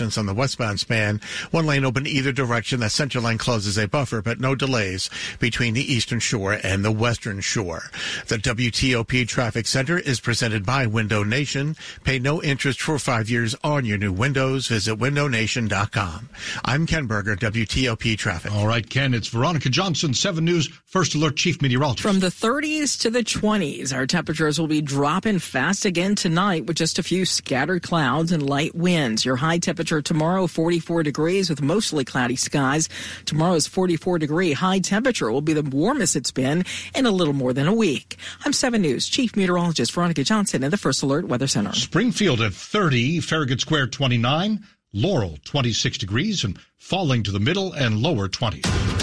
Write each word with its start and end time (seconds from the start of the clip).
on 0.00 0.26
the 0.26 0.34
westbound 0.34 0.78
span. 0.78 1.20
One 1.50 1.66
lane 1.66 1.84
open 1.84 2.06
either 2.06 2.30
direction. 2.30 2.78
That 2.78 2.92
center 2.92 3.20
line 3.20 3.38
closes 3.38 3.76
a 3.76 3.88
buffer, 3.88 4.22
but 4.22 4.38
no 4.38 4.54
delays 4.54 5.10
between 5.40 5.74
the 5.74 5.92
eastern 5.92 6.20
shore 6.20 6.56
and 6.62 6.84
the 6.84 6.92
western 6.92 7.40
shore. 7.40 7.82
The 8.28 8.36
WTOP 8.36 9.26
Traffic 9.26 9.66
Center 9.66 9.98
is 9.98 10.20
presented 10.20 10.64
by 10.64 10.86
Window 10.86 11.24
Nation. 11.24 11.74
Pay 12.04 12.20
no 12.20 12.40
interest 12.40 12.80
for 12.80 13.00
five 13.00 13.28
years 13.28 13.56
on 13.64 13.84
your 13.84 13.98
new 13.98 14.12
windows. 14.12 14.68
Visit 14.68 14.96
windownation.com. 14.96 16.28
I'm 16.64 16.86
Ken 16.86 17.06
Berger, 17.06 17.34
WTOP 17.34 18.16
Traffic. 18.16 18.52
All 18.52 18.68
right, 18.68 18.88
Ken, 18.88 19.12
it's 19.12 19.26
Veronica 19.26 19.70
Johnson, 19.70 20.14
7 20.14 20.44
News 20.44 20.68
First 20.86 21.16
Alert 21.16 21.36
Chief 21.36 21.60
Meteorologist. 21.60 22.02
From 22.02 22.20
the 22.20 22.28
30s 22.28 22.98
to 23.00 23.10
the 23.10 23.24
20s, 23.24 23.92
our 23.92 24.06
temperatures 24.06 24.60
will 24.60 24.68
be 24.68 24.82
dropping 24.82 25.40
fast 25.40 25.84
again 25.84 26.14
tonight 26.14 26.66
with 26.66 26.76
just 26.76 27.00
a 27.00 27.02
few 27.02 27.24
scattered 27.26 27.82
clouds 27.82 28.30
and 28.30 28.48
light 28.48 28.74
winds. 28.76 29.24
Your 29.24 29.34
high 29.34 29.58
temperature 29.58 29.79
temperature 29.80 30.02
tomorrow 30.02 30.46
44 30.46 31.02
degrees 31.02 31.48
with 31.48 31.62
mostly 31.62 32.04
cloudy 32.04 32.36
skies. 32.36 32.90
Tomorrow's 33.24 33.66
44 33.66 34.18
degree 34.18 34.52
high 34.52 34.78
temperature 34.78 35.32
will 35.32 35.40
be 35.40 35.54
the 35.54 35.62
warmest 35.62 36.16
it's 36.16 36.30
been 36.30 36.66
in 36.94 37.06
a 37.06 37.10
little 37.10 37.32
more 37.32 37.54
than 37.54 37.66
a 37.66 37.72
week. 37.72 38.18
I'm 38.44 38.52
7 38.52 38.82
News 38.82 39.08
Chief 39.08 39.34
Meteorologist 39.36 39.92
Veronica 39.92 40.22
Johnson 40.22 40.62
in 40.62 40.70
the 40.70 40.76
First 40.76 41.02
Alert 41.02 41.28
Weather 41.28 41.46
Center. 41.46 41.72
Springfield 41.72 42.42
at 42.42 42.52
30, 42.52 43.20
Farragut 43.20 43.62
Square 43.62 43.86
29, 43.86 44.62
Laurel 44.92 45.38
26 45.44 45.96
degrees 45.96 46.44
and 46.44 46.58
falling 46.76 47.22
to 47.22 47.30
the 47.30 47.40
middle 47.40 47.72
and 47.72 48.02
lower 48.02 48.28
20s. 48.28 48.99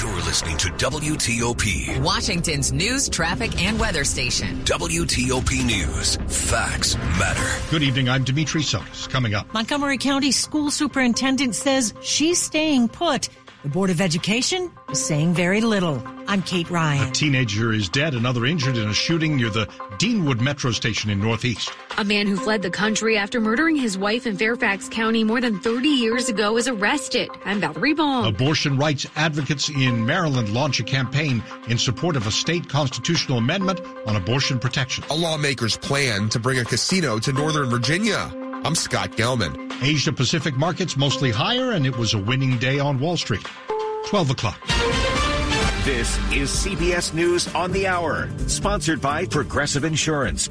You're 0.00 0.22
listening 0.24 0.56
to 0.58 0.68
WTOP, 0.68 2.02
Washington's 2.02 2.72
news, 2.72 3.08
traffic, 3.08 3.62
and 3.62 3.78
weather 3.78 4.04
station. 4.04 4.58
WTOP 4.64 5.64
News. 5.64 6.16
Facts 6.26 6.96
matter. 6.96 7.70
Good 7.70 7.82
evening. 7.82 8.08
I'm 8.08 8.24
Dimitri 8.24 8.62
Sotis. 8.62 9.08
Coming 9.08 9.34
up. 9.34 9.52
Montgomery 9.54 9.98
County 9.98 10.32
School 10.32 10.70
Superintendent 10.70 11.54
says 11.54 11.94
she's 12.02 12.40
staying 12.40 12.88
put 12.88 13.28
the 13.64 13.70
Board 13.70 13.88
of 13.88 14.02
Education 14.02 14.70
is 14.90 15.02
saying 15.02 15.32
very 15.32 15.62
little. 15.62 16.02
I'm 16.28 16.42
Kate 16.42 16.68
Ryan. 16.68 17.08
A 17.08 17.12
teenager 17.12 17.72
is 17.72 17.88
dead, 17.88 18.12
another 18.12 18.44
injured 18.44 18.76
in 18.76 18.90
a 18.90 18.92
shooting 18.92 19.38
near 19.38 19.48
the 19.48 19.64
Deanwood 19.96 20.38
Metro 20.42 20.70
Station 20.70 21.08
in 21.08 21.18
Northeast. 21.18 21.72
A 21.96 22.04
man 22.04 22.26
who 22.26 22.36
fled 22.36 22.60
the 22.60 22.68
country 22.68 23.16
after 23.16 23.40
murdering 23.40 23.76
his 23.76 23.96
wife 23.96 24.26
in 24.26 24.36
Fairfax 24.36 24.90
County 24.90 25.24
more 25.24 25.40
than 25.40 25.60
30 25.60 25.88
years 25.88 26.28
ago 26.28 26.58
is 26.58 26.68
arrested. 26.68 27.30
I'm 27.46 27.58
Valerie 27.58 27.94
Ball. 27.94 28.26
Abortion 28.26 28.76
rights 28.76 29.06
advocates 29.16 29.70
in 29.70 30.04
Maryland 30.04 30.52
launch 30.52 30.78
a 30.80 30.84
campaign 30.84 31.42
in 31.66 31.78
support 31.78 32.16
of 32.16 32.26
a 32.26 32.30
state 32.30 32.68
constitutional 32.68 33.38
amendment 33.38 33.80
on 34.06 34.14
abortion 34.14 34.58
protection. 34.58 35.04
A 35.04 35.16
lawmaker's 35.16 35.78
plan 35.78 36.28
to 36.28 36.38
bring 36.38 36.58
a 36.58 36.64
casino 36.66 37.18
to 37.18 37.32
Northern 37.32 37.70
Virginia. 37.70 38.30
I'm 38.64 38.74
Scott 38.74 39.10
Gelman. 39.10 39.70
Asia 39.82 40.10
Pacific 40.10 40.56
markets 40.56 40.96
mostly 40.96 41.30
higher, 41.30 41.72
and 41.72 41.84
it 41.84 41.98
was 41.98 42.14
a 42.14 42.18
winning 42.18 42.56
day 42.56 42.78
on 42.78 42.98
Wall 42.98 43.18
Street. 43.18 43.46
12 44.06 44.30
o'clock. 44.30 44.58
This 45.84 46.16
is 46.32 46.48
CBS 46.48 47.12
News 47.12 47.54
on 47.54 47.72
the 47.72 47.86
Hour, 47.86 48.30
sponsored 48.46 49.02
by 49.02 49.26
Progressive 49.26 49.84
Insurance. 49.84 50.48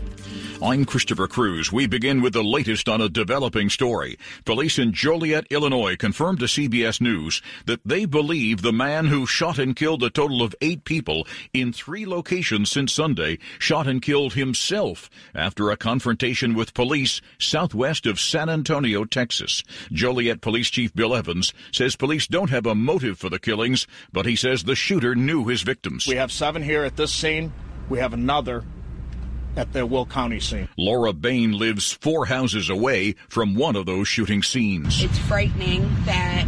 I'm 0.62 0.86
Christopher 0.86 1.28
Cruz. 1.28 1.72
We 1.72 1.88
begin 1.88 2.22
with 2.22 2.34
the 2.34 2.44
latest 2.44 2.88
on 2.88 3.02
a 3.02 3.10
developing 3.10 3.70
story. 3.70 4.18
Police 4.46 4.78
in 4.78 4.94
Joliet, 4.94 5.48
Illinois 5.50 5.96
confirmed 5.96 6.40
to 6.40 6.46
CBS 6.46 7.02
News 7.02 7.42
that 7.66 7.82
they 7.84 8.06
believe 8.06 8.62
the 8.62 8.72
man 8.72 9.08
who 9.08 9.26
shot 9.26 9.58
and 9.58 9.76
killed 9.76 10.04
a 10.04 10.10
total 10.10 10.42
of 10.42 10.56
eight 10.62 10.86
people 10.86 11.28
in 11.54 11.74
three 11.74 12.06
locations 12.06 12.70
since 12.70 12.94
Sunday 12.94 13.40
shot 13.60 13.88
and 13.88 14.02
killed 14.02 14.34
himself 14.34 15.10
after 15.34 15.70
a 15.70 15.78
confrontation 15.78 16.54
with 16.54 16.74
police 16.74 17.20
southwest 17.40 18.06
of 18.06 18.20
San 18.20 18.50
Antonio, 18.50 19.06
Texas. 19.06 19.64
Joliet 19.92 20.42
Police 20.42 20.70
Chief 20.70 20.94
Bill 20.94 21.16
Evans 21.16 21.54
says 21.72 21.96
police 21.96 22.28
don't 22.28 22.52
have 22.52 22.66
a 22.66 22.76
motive 22.76 23.18
for 23.18 23.30
the 23.30 23.40
killings, 23.40 23.88
but 24.12 24.26
he 24.26 24.36
says 24.36 24.64
the 24.64 24.76
shooter 24.76 25.16
knew 25.16 25.46
his 25.48 25.64
victims. 25.64 26.08
We 26.08 26.16
have 26.16 26.32
seven 26.32 26.62
here 26.62 26.84
at 26.84 26.96
this 26.96 27.14
scene. 27.14 27.52
We 27.90 28.00
have 28.00 28.14
another 28.14 28.64
at 29.56 29.74
the 29.74 29.86
Will 29.86 30.06
County 30.06 30.40
scene. 30.40 30.68
Laura 30.78 31.14
Bain 31.14 31.52
lives 31.54 31.92
four 31.92 32.26
houses 32.26 32.70
away 32.70 33.16
from 33.30 33.56
one 33.56 33.76
of 33.76 33.86
those 33.86 34.08
shooting 34.08 34.44
scenes. 34.44 35.04
It's 35.04 35.18
frightening 35.20 35.90
that 36.06 36.46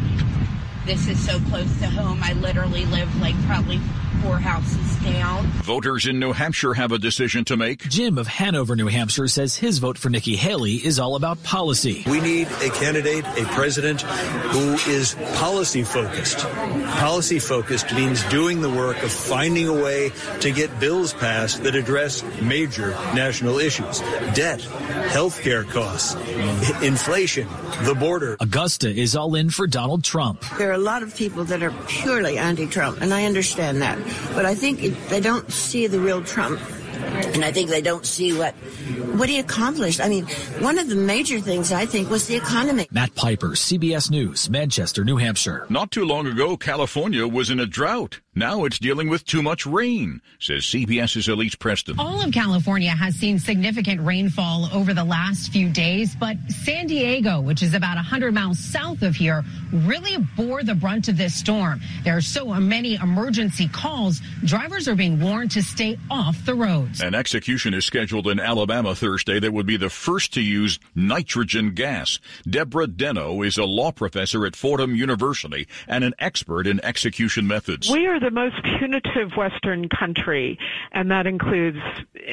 this 0.85 1.07
is 1.07 1.23
so 1.23 1.40
close 1.50 1.79
to 1.79 1.88
home. 1.88 2.19
I 2.22 2.34
literally 2.34 2.85
live 2.85 3.13
like 3.19 3.35
probably 3.46 3.79
four 4.22 4.38
houses 4.38 4.96
down. 5.03 5.46
Voters 5.63 6.07
in 6.07 6.19
New 6.19 6.31
Hampshire 6.31 6.73
have 6.73 6.91
a 6.91 6.97
decision 6.97 7.46
to 7.46 7.57
make. 7.57 7.88
Jim 7.90 8.18
of 8.18 8.28
Hanover, 8.28 8.75
New 8.75 8.88
Hampshire 8.88 9.28
says 9.28 9.56
his 9.56 9.78
vote 9.78 9.97
for 9.97 10.09
Nikki 10.09 10.35
Haley 10.35 10.75
is 10.75 11.00
all 11.00 11.16
about 11.16 11.41
policy. 11.44 12.03
We 12.07 12.22
need 12.22 12.47
a 12.62 12.69
candidate, 12.69 13.25
a 13.25 13.46
president 13.46 14.01
who 14.01 14.73
is 14.90 15.16
policy 15.35 15.84
focused. 15.84 16.40
Policy 16.40 17.40
focused 17.40 17.94
means 17.94 18.23
doing 18.25 18.62
the 18.62 18.69
work 18.69 19.02
of 19.03 19.12
finding 19.12 19.67
a 19.67 19.73
way 19.73 20.12
to 20.40 20.52
get 20.52 20.79
bills 20.79 21.13
passed 21.13 21.63
that 21.63 21.75
address 21.75 22.23
major 22.41 22.91
national 23.13 23.59
issues. 23.59 24.00
Debt, 24.34 24.59
healthcare 25.09 25.69
costs, 25.69 26.16
inflation, 26.81 27.47
the 27.84 27.96
border. 27.96 28.38
Augusta 28.40 28.90
is 28.90 29.16
all 29.16 29.35
in 29.35 29.50
for 29.50 29.67
Donald 29.67 30.03
Trump. 30.03 30.44
There 30.57 30.72
are 30.72 30.74
a 30.75 30.77
lot 30.77 31.01
of 31.03 31.15
people 31.15 31.45
that 31.45 31.63
are 31.63 31.71
purely 31.87 32.37
anti-Trump, 32.37 32.99
and 33.01 33.13
I 33.13 33.25
understand 33.25 33.81
that. 33.81 33.97
But 34.33 34.45
I 34.45 34.55
think 34.55 34.83
it, 34.83 35.09
they 35.09 35.21
don't 35.21 35.49
see 35.49 35.87
the 35.87 35.99
real 35.99 36.21
Trump 36.21 36.59
and 36.95 37.43
I 37.43 37.51
think 37.51 37.69
they 37.69 37.81
don't 37.81 38.05
see 38.05 38.33
what 38.33 38.53
what 39.15 39.29
he 39.29 39.39
accomplished. 39.39 40.01
I 40.01 40.09
mean, 40.09 40.25
one 40.59 40.77
of 40.77 40.89
the 40.89 40.95
major 40.95 41.39
things 41.39 41.71
I 41.71 41.85
think 41.85 42.09
was 42.09 42.27
the 42.27 42.35
economy. 42.35 42.87
Matt 42.91 43.15
Piper, 43.15 43.49
CBS 43.49 44.09
News, 44.09 44.49
Manchester, 44.49 45.03
New 45.03 45.17
Hampshire. 45.17 45.65
Not 45.69 45.91
too 45.91 46.05
long 46.05 46.27
ago, 46.27 46.57
California 46.57 47.27
was 47.27 47.49
in 47.49 47.59
a 47.59 47.65
drought. 47.65 48.21
Now 48.38 48.66
it's 48.66 48.79
dealing 48.79 49.07
with 49.09 49.23
too 49.23 49.41
much 49.41 49.66
rain, 49.66 50.22
says 50.41 50.63
CBS's 50.63 51.29
Elise 51.29 51.56
Preston. 51.56 51.97
All 51.97 52.22
of 52.22 52.34
California 52.34 52.90
has 52.90 53.16
seen 53.16 53.40
significant 53.40 54.01
rainfall 54.01 54.68
over 54.73 54.94
the 54.94 55.06
last 55.06 55.53
few 55.53 55.69
days, 55.69 56.18
but 56.18 56.35
San 56.50 56.88
Diego, 56.88 57.40
which 57.40 57.63
is 57.63 57.73
about 57.73 57.96
100 57.96 58.34
miles 58.34 58.59
south 58.59 59.03
of 59.03 59.16
here, 59.16 59.41
really 59.72 60.18
bore 60.35 60.63
the 60.63 60.75
brunt 60.75 61.07
of 61.07 61.16
this 61.16 61.34
storm. 61.34 61.79
There 62.03 62.18
are 62.18 62.22
so 62.22 62.47
many 62.56 62.96
emergency 62.96 63.69
calls. 63.69 64.19
Drivers 64.44 64.90
are 64.90 64.96
being 64.96 65.17
warned 65.22 65.52
to 65.52 65.63
stay 65.63 65.97
off 66.12 66.46
the 66.46 66.56
roads. 66.56 67.00
An 67.00 67.16
execution 67.16 67.73
is 67.73 67.85
scheduled 67.85 68.28
in 68.28 68.41
Alabama 68.41 68.96
Thursday 68.96 69.40
that 69.40 69.53
would 69.53 69.66
be 69.66 69.78
the 69.78 69.90
first 69.90 70.34
to 70.34 70.41
use 70.41 70.78
nitrogen 70.94 71.73
gas. 71.73 72.19
Deborah 72.50 72.88
Denno 72.88 73.47
is 73.47 73.57
a 73.57 73.63
law 73.63 73.94
professor 73.94 74.46
at 74.46 74.57
Fordham 74.57 74.94
University 74.94 75.69
and 75.88 76.03
an 76.03 76.13
expert 76.19 76.67
in 76.67 76.84
execution 76.84 77.47
methods. 77.47 77.90
We 77.90 78.07
are 78.07 78.19
the 78.25 78.31
most 78.31 78.55
punitive 78.79 79.37
Western 79.37 79.87
country, 79.87 80.57
and 80.91 81.11
that 81.11 81.27
includes 81.27 81.77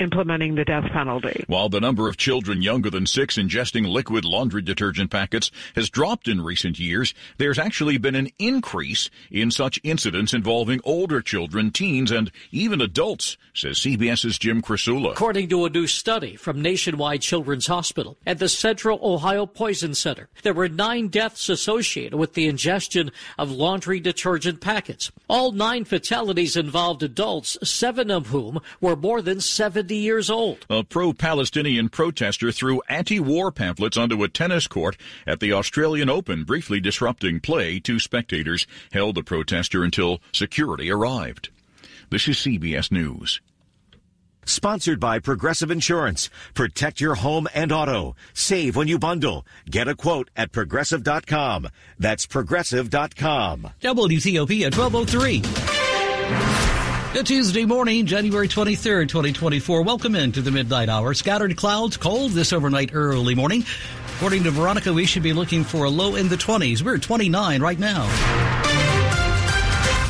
implementing 0.00 0.54
the 0.54 0.64
death 0.64 0.90
penalty. 0.90 1.44
While 1.48 1.68
the 1.68 1.82
number 1.82 2.08
of 2.08 2.16
children 2.16 2.62
younger 2.62 2.88
than 2.88 3.04
six 3.04 3.36
ingesting 3.36 3.86
liquid 3.86 4.24
laundry 4.24 4.62
detergent 4.62 5.10
packets 5.10 5.50
has 5.76 5.90
dropped 5.90 6.28
in 6.28 6.40
recent 6.40 6.78
years, 6.78 7.12
there's 7.36 7.58
actually 7.58 7.98
been 7.98 8.14
an 8.14 8.30
increase 8.38 9.10
in 9.30 9.50
such 9.50 9.78
incidents 9.84 10.32
involving 10.32 10.80
older 10.82 11.20
children, 11.20 11.70
teens, 11.70 12.10
and 12.10 12.32
even 12.50 12.80
adults, 12.80 13.36
says 13.52 13.76
CBS's 13.78 14.38
Jim 14.38 14.62
Krasula. 14.62 15.12
According 15.12 15.50
to 15.50 15.66
a 15.66 15.70
new 15.70 15.86
study 15.86 16.36
from 16.36 16.62
Nationwide 16.62 17.20
Children's 17.20 17.66
Hospital 17.66 18.16
and 18.24 18.38
the 18.38 18.48
Central 18.48 18.98
Ohio 19.02 19.44
Poison 19.44 19.94
Center, 19.94 20.30
there 20.42 20.54
were 20.54 20.70
nine 20.70 21.08
deaths 21.08 21.50
associated 21.50 22.14
with 22.14 22.32
the 22.32 22.48
ingestion 22.48 23.12
of 23.38 23.50
laundry 23.50 24.00
detergent 24.00 24.62
packets. 24.62 25.12
All 25.28 25.52
nine 25.52 25.81
nine 25.82 25.88
fatalities 25.88 26.56
involved 26.56 27.02
adults, 27.02 27.58
seven 27.64 28.08
of 28.08 28.28
whom 28.28 28.60
were 28.80 28.94
more 28.94 29.20
than 29.20 29.40
70 29.40 29.96
years 29.96 30.30
old. 30.30 30.64
A 30.70 30.84
pro 30.84 31.12
Palestinian 31.12 31.88
protester 31.88 32.52
threw 32.52 32.80
anti 32.88 33.18
war 33.18 33.50
pamphlets 33.50 33.96
onto 33.96 34.22
a 34.22 34.28
tennis 34.28 34.68
court 34.68 34.96
at 35.26 35.40
the 35.40 35.52
Australian 35.52 36.08
Open, 36.08 36.44
briefly 36.44 36.78
disrupting 36.78 37.40
play. 37.40 37.80
Two 37.80 37.98
spectators 37.98 38.64
held 38.92 39.16
the 39.16 39.24
protester 39.24 39.82
until 39.82 40.20
security 40.32 40.88
arrived. 40.88 41.48
This 42.10 42.28
is 42.28 42.36
CBS 42.36 42.92
News. 42.92 43.40
Sponsored 44.44 44.98
by 44.98 45.18
Progressive 45.18 45.70
Insurance. 45.70 46.28
Protect 46.54 47.00
your 47.00 47.14
home 47.14 47.46
and 47.54 47.70
auto. 47.72 48.16
Save 48.34 48.76
when 48.76 48.88
you 48.88 48.98
bundle. 48.98 49.46
Get 49.70 49.88
a 49.88 49.94
quote 49.94 50.30
at 50.36 50.52
progressive.com. 50.52 51.68
That's 51.98 52.26
progressive.com. 52.26 53.70
WTOP 53.80 54.62
at 54.66 54.76
1203. 54.76 55.42
A 57.14 57.22
Tuesday 57.22 57.66
morning, 57.66 58.06
January 58.06 58.48
23rd, 58.48 59.08
2024. 59.08 59.82
Welcome 59.82 60.14
into 60.14 60.40
the 60.40 60.50
midnight 60.50 60.88
hour. 60.88 61.12
Scattered 61.12 61.56
clouds, 61.58 61.98
cold 61.98 62.32
this 62.32 62.54
overnight 62.54 62.90
early 62.94 63.34
morning. 63.34 63.64
According 64.16 64.44
to 64.44 64.50
Veronica, 64.50 64.92
we 64.92 65.04
should 65.04 65.22
be 65.22 65.34
looking 65.34 65.62
for 65.62 65.84
a 65.84 65.90
low 65.90 66.14
in 66.14 66.28
the 66.28 66.36
20s. 66.36 66.82
We're 66.82 66.94
at 66.96 67.02
29 67.02 67.60
right 67.60 67.78
now. 67.78 68.08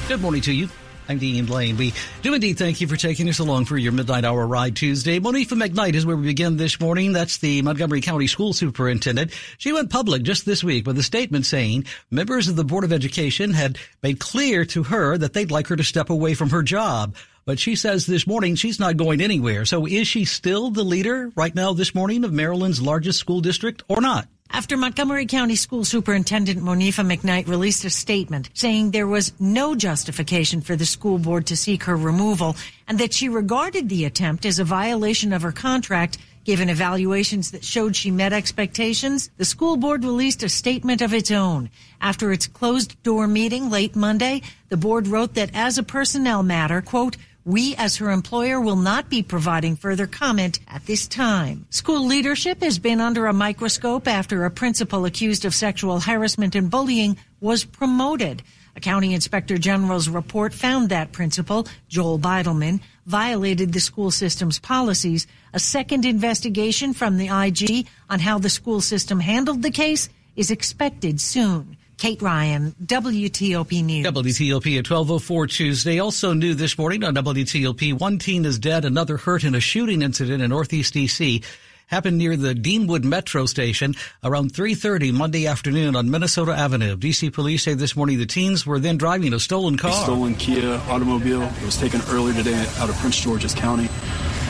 Good 0.06 0.20
morning 0.20 0.43
to 0.43 0.52
you. 0.52 0.69
I'm 1.08 1.19
Dean 1.19 1.46
Lane. 1.46 1.76
We 1.76 1.93
do 2.22 2.32
indeed 2.32 2.58
thank 2.58 2.81
you 2.81 2.87
for 2.87 2.96
taking 2.96 3.28
us 3.28 3.40
along 3.40 3.64
for 3.64 3.76
your 3.76 3.90
midnight 3.90 4.25
hour 4.25 4.46
ride 4.46 4.76
Tuesday. 4.76 5.19
Monifa 5.19 5.60
McKnight 5.60 5.94
is 5.94 6.06
where 6.06 6.16
we 6.16 6.26
begin 6.26 6.56
this 6.56 6.81
morning. 6.81 7.12
That's 7.12 7.38
the 7.38 7.60
Montgomery 7.62 8.00
County 8.00 8.28
School 8.28 8.52
Superintendent. 8.52 9.32
She 9.58 9.72
went 9.72 9.90
public 9.90 10.22
just 10.22 10.46
this 10.46 10.62
week 10.62 10.87
with 10.87 10.96
a 10.99 11.02
statement 11.02 11.44
saying 11.44 11.87
members 12.10 12.46
of 12.46 12.54
the 12.54 12.64
Board 12.64 12.84
of 12.84 12.93
Education 12.93 13.52
had 13.52 13.78
made 14.02 14.20
clear 14.20 14.64
to 14.66 14.84
her 14.84 15.19
that 15.19 15.32
they'd 15.32 15.50
like 15.50 15.66
her 15.66 15.76
to 15.76 15.84
step 15.84 16.08
away 16.08 16.34
from 16.34 16.50
her 16.50 16.62
job. 16.62 17.16
But 17.44 17.59
she 17.59 17.75
says 17.75 18.06
this 18.06 18.27
morning 18.27 18.55
she's 18.55 18.79
not 18.79 18.97
going 18.97 19.21
anywhere. 19.21 19.65
So 19.65 19.87
is 19.87 20.06
she 20.06 20.25
still 20.25 20.71
the 20.71 20.85
leader 20.85 21.31
right 21.35 21.55
now 21.55 21.73
this 21.73 21.94
morning 21.94 22.25
of 22.25 22.33
Maryland's 22.33 22.81
largest 22.81 23.19
school 23.19 23.41
district 23.41 23.83
or 23.89 24.00
not? 24.00 24.29
After 24.50 24.77
Montgomery 24.77 25.27
County 25.27 25.56
School 25.56 25.85
Superintendent 25.85 26.61
Monifa 26.61 27.05
McKnight 27.05 27.49
released 27.49 27.85
a 27.87 27.91
statement 27.91 28.50
saying 28.53 28.91
there 28.91 29.06
was 29.06 29.33
no 29.41 29.75
justification 29.75 30.61
for 30.61 30.77
the 30.77 30.85
school 30.85 31.19
board 31.19 31.47
to 31.47 31.56
seek 31.56 31.85
her 31.85 31.97
removal 31.97 32.55
and 32.87 32.99
that 32.99 33.15
she 33.15 33.29
regarded 33.29 33.88
the 33.88 34.05
attempt 34.05 34.45
as 34.45 34.59
a 34.59 34.65
violation 34.65 35.33
of 35.33 35.43
her 35.43 35.53
contract 35.53 36.19
Given 36.45 36.71
evaluations 36.71 37.53
that 37.53 37.62
showed 37.62 37.95
she 37.95 38.11
met 38.11 38.33
expectations, 38.33 39.31
the 39.37 39.45
school 39.45 39.77
board 39.77 40.05
released 40.05 40.43
a 40.43 40.49
statement 40.49 41.00
of 41.00 41.15
its 41.15 41.31
own. 41.31 41.71
After 42.00 42.33
its 42.33 42.49
closed 42.49 43.00
door 43.05 43.29
meeting 43.29 43.71
late 43.71 43.95
Monday, 43.95 44.43
the 44.69 44.77
board 44.77 45.06
wrote 45.06 45.35
that 45.35 45.55
as 45.55 45.79
a 45.79 45.85
personnel 45.85 46.43
matter, 46.43 46.83
quote, 46.83 47.17
we, 47.44 47.75
as 47.77 47.97
her 47.97 48.11
employer, 48.11 48.61
will 48.61 48.77
not 48.77 49.09
be 49.09 49.23
providing 49.23 49.77
further 49.77 50.06
comment 50.06 50.61
at 50.69 50.87
this 50.87 51.09
time. 51.09 51.67
School 51.71 52.06
leadership 52.06 52.62
has 52.62 52.79
been 52.79 53.00
under 53.00 53.27
a 53.27 53.33
microscope 53.33 54.06
after 54.06 54.44
a 54.44 54.50
principal 54.50 55.05
accused 55.05 55.44
of 55.44 55.55
sexual 55.55 56.00
harassment 56.00 56.55
and 56.55 56.71
bullying 56.71 57.17
was 57.41 57.65
promoted. 57.65 58.43
A 58.75 58.81
county 58.81 59.12
inspector 59.12 59.59
general's 59.59 60.09
report 60.09 60.55
found 60.55 60.89
that 60.89 61.12
principal, 61.12 61.67
Joel 61.89 62.19
Beidelman, 62.19 62.81
violated 63.06 63.73
the 63.73 63.81
school 63.81 64.11
system's 64.11 64.59
policies. 64.59 65.27
A 65.53 65.59
second 65.59 66.05
investigation 66.05 66.95
from 66.95 67.19
the 67.19 67.29
IG 67.29 67.87
on 68.09 68.21
how 68.21 68.38
the 68.38 68.49
school 68.49 68.81
system 68.81 69.21
handled 69.21 69.62
the 69.62 69.71
case 69.71 70.09
is 70.37 70.50
expected 70.50 71.21
soon. 71.21 71.77
Kate 72.02 72.20
Ryan, 72.20 72.75
WTOP 72.84 73.84
News. 73.84 74.04
WTOP 74.04 74.76
at 74.76 74.90
1204 74.90 75.46
Tuesday. 75.46 76.00
Also 76.00 76.32
new 76.32 76.52
this 76.52 76.76
morning 76.76 77.04
on 77.04 77.14
WTOP. 77.14 77.96
One 77.96 78.19
teen 78.19 78.44
is 78.44 78.58
dead, 78.58 78.84
another 78.84 79.16
hurt 79.16 79.44
in 79.44 79.54
a 79.54 79.60
shooting 79.60 80.02
incident 80.02 80.43
in 80.43 80.50
Northeast 80.50 80.94
DC. 80.94 81.44
Happened 81.87 82.19
near 82.19 82.37
the 82.37 82.54
Deanwood 82.54 83.04
Metro 83.04 83.46
Station 83.46 83.94
around 84.25 84.52
3.30 84.52 85.12
Monday 85.12 85.46
afternoon 85.46 85.94
on 85.94 86.10
Minnesota 86.10 86.50
Avenue. 86.50 86.96
DC 86.96 87.32
police 87.32 87.62
say 87.62 87.75
this 87.75 87.94
morning 87.94 88.19
the 88.19 88.26
teens 88.26 88.66
were 88.66 88.81
then 88.81 88.96
driving 88.96 89.32
a 89.32 89.38
stolen 89.38 89.76
car. 89.76 89.93
A 89.93 89.94
stolen 89.94 90.34
Kia 90.34 90.81
automobile. 90.88 91.43
It 91.43 91.64
was 91.64 91.76
taken 91.76 92.00
earlier 92.08 92.34
today 92.34 92.66
out 92.78 92.88
of 92.88 92.96
Prince 92.96 93.20
George's 93.20 93.54
County. 93.54 93.88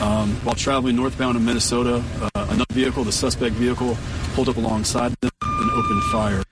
Um, 0.01 0.35
while 0.37 0.55
traveling 0.55 0.97
northbound 0.97 1.37
in 1.37 1.45
Minnesota, 1.45 2.03
uh, 2.35 2.47
another 2.49 2.73
vehicle, 2.73 3.05
the 3.05 3.13
suspect 3.13 3.57
vehicle, 3.57 3.99
pulled 4.33 4.49
up 4.49 4.57
alongside 4.57 5.13
them 5.21 5.31
and 5.43 5.71
opened 5.73 6.03
fire. 6.05 6.43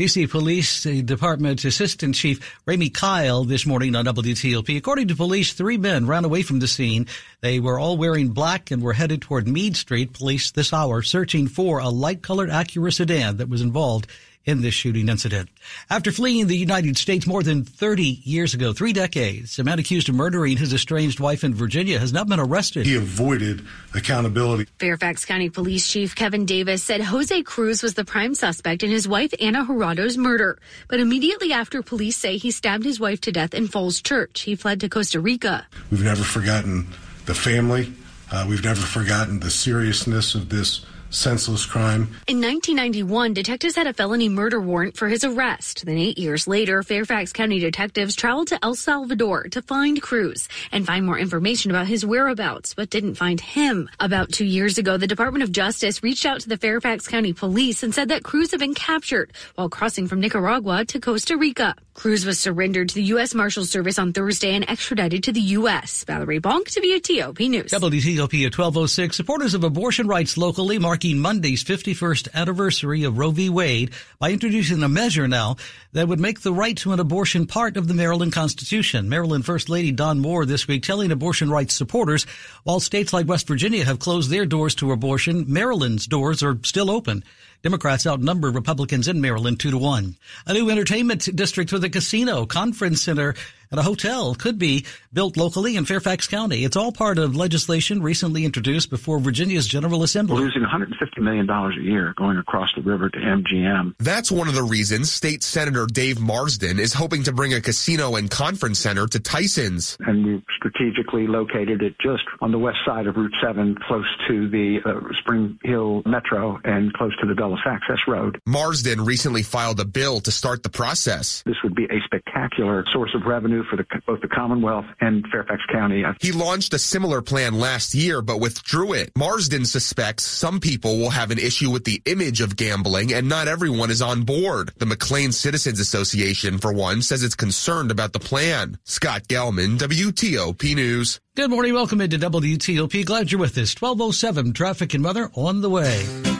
DC 0.00 0.30
Police 0.30 0.84
Department 0.84 1.62
Assistant 1.62 2.14
Chief 2.14 2.58
Ramey 2.66 2.88
Kyle 2.88 3.44
this 3.44 3.66
morning 3.66 3.94
on 3.94 4.06
WTOP. 4.06 4.74
According 4.74 5.08
to 5.08 5.14
police, 5.14 5.52
three 5.52 5.76
men 5.76 6.06
ran 6.06 6.24
away 6.24 6.40
from 6.40 6.58
the 6.58 6.68
scene. 6.68 7.06
They 7.42 7.60
were 7.60 7.78
all 7.78 7.98
wearing 7.98 8.28
black 8.30 8.70
and 8.70 8.82
were 8.82 8.94
headed 8.94 9.20
toward 9.20 9.46
Meade 9.46 9.76
Street. 9.76 10.14
Police 10.14 10.52
this 10.52 10.72
hour 10.72 11.02
searching 11.02 11.48
for 11.48 11.80
a 11.80 11.90
light 11.90 12.22
colored 12.22 12.48
Acura 12.48 12.94
sedan 12.94 13.36
that 13.36 13.50
was 13.50 13.60
involved 13.60 14.06
in 14.44 14.62
this 14.62 14.74
shooting 14.74 15.08
incident. 15.08 15.48
After 15.90 16.10
fleeing 16.10 16.46
the 16.46 16.56
United 16.56 16.96
States 16.96 17.26
more 17.26 17.42
than 17.42 17.64
30 17.64 18.02
years 18.24 18.54
ago, 18.54 18.72
three 18.72 18.92
decades, 18.92 19.58
a 19.58 19.64
man 19.64 19.78
accused 19.78 20.08
of 20.08 20.14
murdering 20.14 20.56
his 20.56 20.72
estranged 20.72 21.20
wife 21.20 21.44
in 21.44 21.54
Virginia 21.54 21.98
has 21.98 22.12
not 22.12 22.28
been 22.28 22.40
arrested. 22.40 22.86
He 22.86 22.96
avoided 22.96 23.64
accountability. 23.94 24.66
Fairfax 24.78 25.24
County 25.24 25.50
Police 25.50 25.86
Chief 25.88 26.14
Kevin 26.14 26.46
Davis 26.46 26.82
said 26.82 27.02
Jose 27.02 27.42
Cruz 27.42 27.82
was 27.82 27.94
the 27.94 28.04
prime 28.04 28.34
suspect 28.34 28.82
in 28.82 28.90
his 28.90 29.06
wife 29.06 29.32
Ana 29.40 29.64
Jurado's 29.64 30.16
murder. 30.16 30.58
But 30.88 31.00
immediately 31.00 31.52
after 31.52 31.82
police 31.82 32.16
say 32.16 32.36
he 32.36 32.50
stabbed 32.50 32.84
his 32.84 32.98
wife 32.98 33.20
to 33.22 33.32
death 33.32 33.54
in 33.54 33.68
Falls 33.68 34.00
Church, 34.00 34.42
he 34.42 34.54
fled 34.54 34.80
to 34.80 34.88
Costa 34.88 35.20
Rica. 35.20 35.66
We've 35.90 36.04
never 36.04 36.22
forgotten 36.22 36.88
the 37.26 37.34
family. 37.34 37.92
Uh, 38.32 38.46
we've 38.48 38.64
never 38.64 38.80
forgotten 38.80 39.40
the 39.40 39.50
seriousness 39.50 40.34
of 40.34 40.48
this 40.48 40.86
senseless 41.10 41.66
crime. 41.66 42.02
In 42.26 42.40
1991, 42.40 43.34
detectives 43.34 43.76
had 43.76 43.86
a 43.86 43.92
felony 43.92 44.28
murder 44.28 44.60
warrant 44.60 44.96
for 44.96 45.08
his 45.08 45.24
arrest. 45.24 45.84
Then, 45.84 45.98
eight 45.98 46.18
years 46.18 46.46
later, 46.46 46.82
Fairfax 46.82 47.32
County 47.32 47.58
detectives 47.58 48.16
traveled 48.16 48.48
to 48.48 48.64
El 48.64 48.74
Salvador 48.74 49.44
to 49.50 49.62
find 49.62 50.00
Cruz 50.00 50.48
and 50.72 50.86
find 50.86 51.04
more 51.04 51.18
information 51.18 51.70
about 51.70 51.86
his 51.86 52.06
whereabouts, 52.06 52.74
but 52.74 52.90
didn't 52.90 53.16
find 53.16 53.40
him. 53.40 53.90
About 53.98 54.32
two 54.32 54.44
years 54.44 54.78
ago, 54.78 54.96
the 54.96 55.06
Department 55.06 55.42
of 55.42 55.52
Justice 55.52 56.02
reached 56.02 56.24
out 56.24 56.40
to 56.40 56.48
the 56.48 56.56
Fairfax 56.56 57.06
County 57.06 57.32
Police 57.32 57.82
and 57.82 57.94
said 57.94 58.08
that 58.08 58.22
Cruz 58.22 58.50
had 58.52 58.60
been 58.60 58.74
captured 58.74 59.32
while 59.56 59.68
crossing 59.68 60.06
from 60.06 60.20
Nicaragua 60.20 60.84
to 60.86 61.00
Costa 61.00 61.36
Rica. 61.36 61.74
Cruz 62.00 62.24
was 62.24 62.40
surrendered 62.40 62.88
to 62.88 62.94
the 62.94 63.02
U.S. 63.12 63.34
Marshal 63.34 63.66
Service 63.66 63.98
on 63.98 64.14
Thursday 64.14 64.54
and 64.54 64.66
extradited 64.70 65.24
to 65.24 65.32
the 65.32 65.40
U.S. 65.58 66.02
Valerie 66.04 66.40
Bonk, 66.40 66.68
WTOP 66.68 67.46
News. 67.50 67.70
WTOP 67.72 68.46
at 68.46 68.56
1206. 68.56 69.14
Supporters 69.14 69.52
of 69.52 69.64
abortion 69.64 70.08
rights 70.08 70.38
locally 70.38 70.78
marking 70.78 71.18
Monday's 71.18 71.62
51st 71.62 72.32
anniversary 72.32 73.04
of 73.04 73.18
Roe 73.18 73.32
v. 73.32 73.50
Wade 73.50 73.90
by 74.18 74.30
introducing 74.30 74.82
a 74.82 74.88
measure 74.88 75.28
now 75.28 75.56
that 75.92 76.08
would 76.08 76.20
make 76.20 76.40
the 76.40 76.54
right 76.54 76.74
to 76.78 76.94
an 76.94 77.00
abortion 77.00 77.46
part 77.46 77.76
of 77.76 77.86
the 77.86 77.92
Maryland 77.92 78.32
Constitution. 78.32 79.10
Maryland 79.10 79.44
First 79.44 79.68
Lady 79.68 79.92
Dawn 79.92 80.20
Moore 80.20 80.46
this 80.46 80.66
week 80.66 80.82
telling 80.82 81.12
abortion 81.12 81.50
rights 81.50 81.74
supporters 81.74 82.24
while 82.64 82.80
states 82.80 83.12
like 83.12 83.28
West 83.28 83.46
Virginia 83.46 83.84
have 83.84 83.98
closed 83.98 84.30
their 84.30 84.46
doors 84.46 84.74
to 84.76 84.92
abortion, 84.92 85.44
Maryland's 85.52 86.06
doors 86.06 86.42
are 86.42 86.58
still 86.62 86.90
open. 86.90 87.24
Democrats 87.62 88.06
outnumber 88.06 88.50
Republicans 88.50 89.06
in 89.06 89.20
Maryland 89.20 89.60
two 89.60 89.70
to 89.70 89.76
one. 89.76 90.16
A 90.46 90.54
new 90.54 90.70
entertainment 90.70 91.28
district 91.36 91.72
with 91.72 91.84
a 91.84 91.90
casino, 91.90 92.46
conference 92.46 93.02
center, 93.02 93.34
and 93.70 93.78
a 93.78 93.82
hotel 93.82 94.34
could 94.34 94.58
be 94.58 94.84
built 95.12 95.36
locally 95.36 95.76
in 95.76 95.84
Fairfax 95.84 96.26
County. 96.26 96.64
It's 96.64 96.76
all 96.76 96.90
part 96.90 97.18
of 97.18 97.36
legislation 97.36 98.02
recently 98.02 98.44
introduced 98.44 98.90
before 98.90 99.20
Virginia's 99.20 99.66
General 99.66 100.02
Assembly. 100.02 100.34
We're 100.34 100.46
losing 100.46 100.62
$150 100.62 101.22
million 101.22 101.48
a 101.48 101.80
year 101.80 102.14
going 102.16 102.36
across 102.36 102.72
the 102.74 102.82
river 102.82 103.08
to 103.08 103.18
MGM. 103.18 103.94
That's 103.98 104.32
one 104.32 104.48
of 104.48 104.54
the 104.54 104.62
reasons 104.62 105.12
State 105.12 105.42
Senator 105.44 105.86
Dave 105.86 106.20
Marsden 106.20 106.80
is 106.80 106.92
hoping 106.94 107.22
to 107.24 107.32
bring 107.32 107.54
a 107.54 107.60
casino 107.60 108.16
and 108.16 108.30
conference 108.30 108.80
center 108.80 109.06
to 109.06 109.20
Tyson's. 109.20 109.96
And 110.00 110.26
we 110.26 110.44
strategically 110.56 111.28
located 111.28 111.82
it 111.82 111.94
just 112.00 112.24
on 112.40 112.50
the 112.50 112.58
west 112.58 112.78
side 112.84 113.06
of 113.06 113.16
Route 113.16 113.34
7, 113.40 113.76
close 113.86 114.06
to 114.28 114.48
the 114.48 114.80
uh, 114.84 115.14
Spring 115.20 115.58
Hill 115.62 116.02
Metro 116.06 116.58
and 116.64 116.92
close 116.94 117.16
to 117.20 117.26
the 117.26 117.34
Dulles 117.34 117.60
Access 117.64 117.98
Road. 118.08 118.40
Marsden 118.46 119.04
recently 119.04 119.42
filed 119.44 119.78
a 119.78 119.84
bill 119.84 120.20
to 120.20 120.32
start 120.32 120.64
the 120.64 120.70
process. 120.70 121.42
This 121.46 121.56
would 121.62 121.76
be 121.76 121.84
a 121.84 122.00
spectacular 122.04 122.84
source 122.92 123.14
of 123.14 123.26
revenue 123.26 123.59
for 123.68 123.76
the, 123.76 123.84
both 124.06 124.20
the 124.20 124.28
Commonwealth 124.28 124.86
and 125.00 125.26
Fairfax 125.28 125.62
County. 125.72 126.04
He 126.20 126.32
launched 126.32 126.74
a 126.74 126.78
similar 126.78 127.22
plan 127.22 127.58
last 127.58 127.94
year, 127.94 128.22
but 128.22 128.40
withdrew 128.40 128.92
it. 128.92 129.10
Marsden 129.16 129.64
suspects 129.64 130.24
some 130.24 130.60
people 130.60 130.98
will 130.98 131.10
have 131.10 131.30
an 131.30 131.38
issue 131.38 131.70
with 131.70 131.84
the 131.84 132.00
image 132.06 132.40
of 132.40 132.56
gambling, 132.56 133.12
and 133.12 133.28
not 133.28 133.48
everyone 133.48 133.90
is 133.90 134.02
on 134.02 134.22
board. 134.22 134.72
The 134.78 134.86
McLean 134.86 135.32
Citizens 135.32 135.80
Association, 135.80 136.58
for 136.58 136.72
one, 136.72 137.02
says 137.02 137.22
it's 137.22 137.34
concerned 137.34 137.90
about 137.90 138.12
the 138.12 138.20
plan. 138.20 138.78
Scott 138.84 139.22
Gelman, 139.28 139.78
WTOP 139.78 140.74
News. 140.74 141.20
Good 141.36 141.50
morning. 141.50 141.74
Welcome 141.74 142.00
into 142.00 142.18
WTOP. 142.18 143.04
Glad 143.04 143.30
you're 143.30 143.40
with 143.40 143.56
us. 143.58 143.74
1207 143.80 144.52
traffic 144.52 144.94
and 144.94 145.04
weather 145.04 145.30
on 145.34 145.60
the 145.60 145.70
way. 145.70 146.39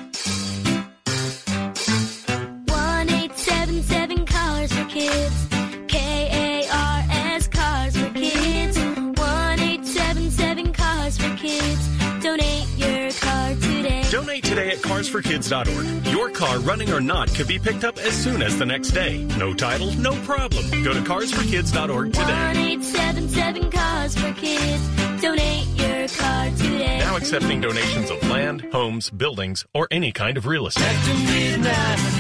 Today 14.39 14.71
at 14.71 14.79
carsforkids.org. 14.79 16.07
Your 16.13 16.31
car, 16.31 16.61
running 16.61 16.93
or 16.93 17.01
not, 17.01 17.35
could 17.35 17.49
be 17.49 17.59
picked 17.59 17.83
up 17.83 17.99
as 17.99 18.13
soon 18.13 18.43
as 18.43 18.57
the 18.59 18.67
next 18.67 18.91
day. 18.91 19.25
No 19.39 19.53
title, 19.53 19.93
no 19.95 20.13
problem. 20.23 20.65
Go 20.85 20.93
to 20.95 21.01
carsforkids.org 21.01 22.13
today. 22.13 22.77
1877 22.77 23.71
Cars 23.73 24.17
for 24.17 24.33
Kids. 24.35 25.21
Donate 25.21 25.67
your 25.77 26.09
car 26.09 26.51
today. 26.51 26.99
Now 26.99 27.17
accepting 27.17 27.61
donations 27.61 28.11
of 28.11 28.23
land, 28.29 28.61
homes, 28.73 29.11
buildings, 29.11 29.65
or 29.75 29.89
any 29.91 30.13
kind 30.13 30.37
of 30.37 30.47
real 30.47 30.67
estate. 30.67 30.85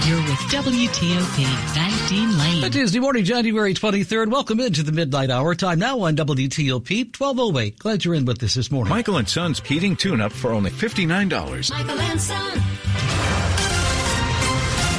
You're 0.06 0.16
with 0.22 0.40
WTOP. 0.50 1.44
Thank 1.74 2.08
Dean 2.08 2.36
Lane. 2.36 2.64
It 2.64 2.74
is 2.74 2.80
Tuesday 2.80 2.98
morning, 2.98 3.24
January 3.24 3.72
23rd. 3.72 4.32
Welcome 4.32 4.58
into 4.58 4.82
the 4.82 4.90
Midnight 4.90 5.30
Hour. 5.30 5.54
Time 5.54 5.78
now 5.78 6.00
on 6.00 6.16
WTOP 6.16 7.16
1208. 7.16 7.78
Glad 7.78 8.04
you're 8.04 8.14
in 8.14 8.24
with 8.24 8.42
us 8.42 8.54
this 8.54 8.70
morning. 8.70 8.90
Michael 8.90 9.18
and 9.18 9.28
Son's 9.28 9.60
heating 9.60 9.94
tune-up 9.94 10.32
for 10.32 10.50
only 10.50 10.70
$59. 10.70 11.70
Michael 11.70 11.99
and 12.00 12.20
Son. 12.20 12.52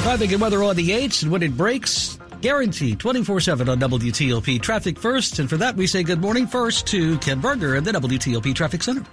Traffic 0.02 0.32
and 0.32 0.40
weather 0.40 0.62
on 0.62 0.76
the 0.76 0.90
8s, 0.90 1.22
and 1.22 1.30
when 1.30 1.42
it 1.42 1.56
breaks, 1.56 2.18
Guaranteed 2.42 2.98
24-7 2.98 3.68
on 3.68 3.78
WTOP 3.78 4.60
Traffic 4.60 4.98
First. 4.98 5.38
And 5.38 5.48
for 5.48 5.56
that, 5.58 5.76
we 5.76 5.86
say 5.86 6.02
good 6.02 6.20
morning 6.20 6.48
first 6.48 6.88
to 6.88 7.16
Ken 7.18 7.40
Berger 7.40 7.76
at 7.76 7.84
the 7.84 7.92
WTOP 7.92 8.52
Traffic 8.52 8.82
Center. 8.82 9.04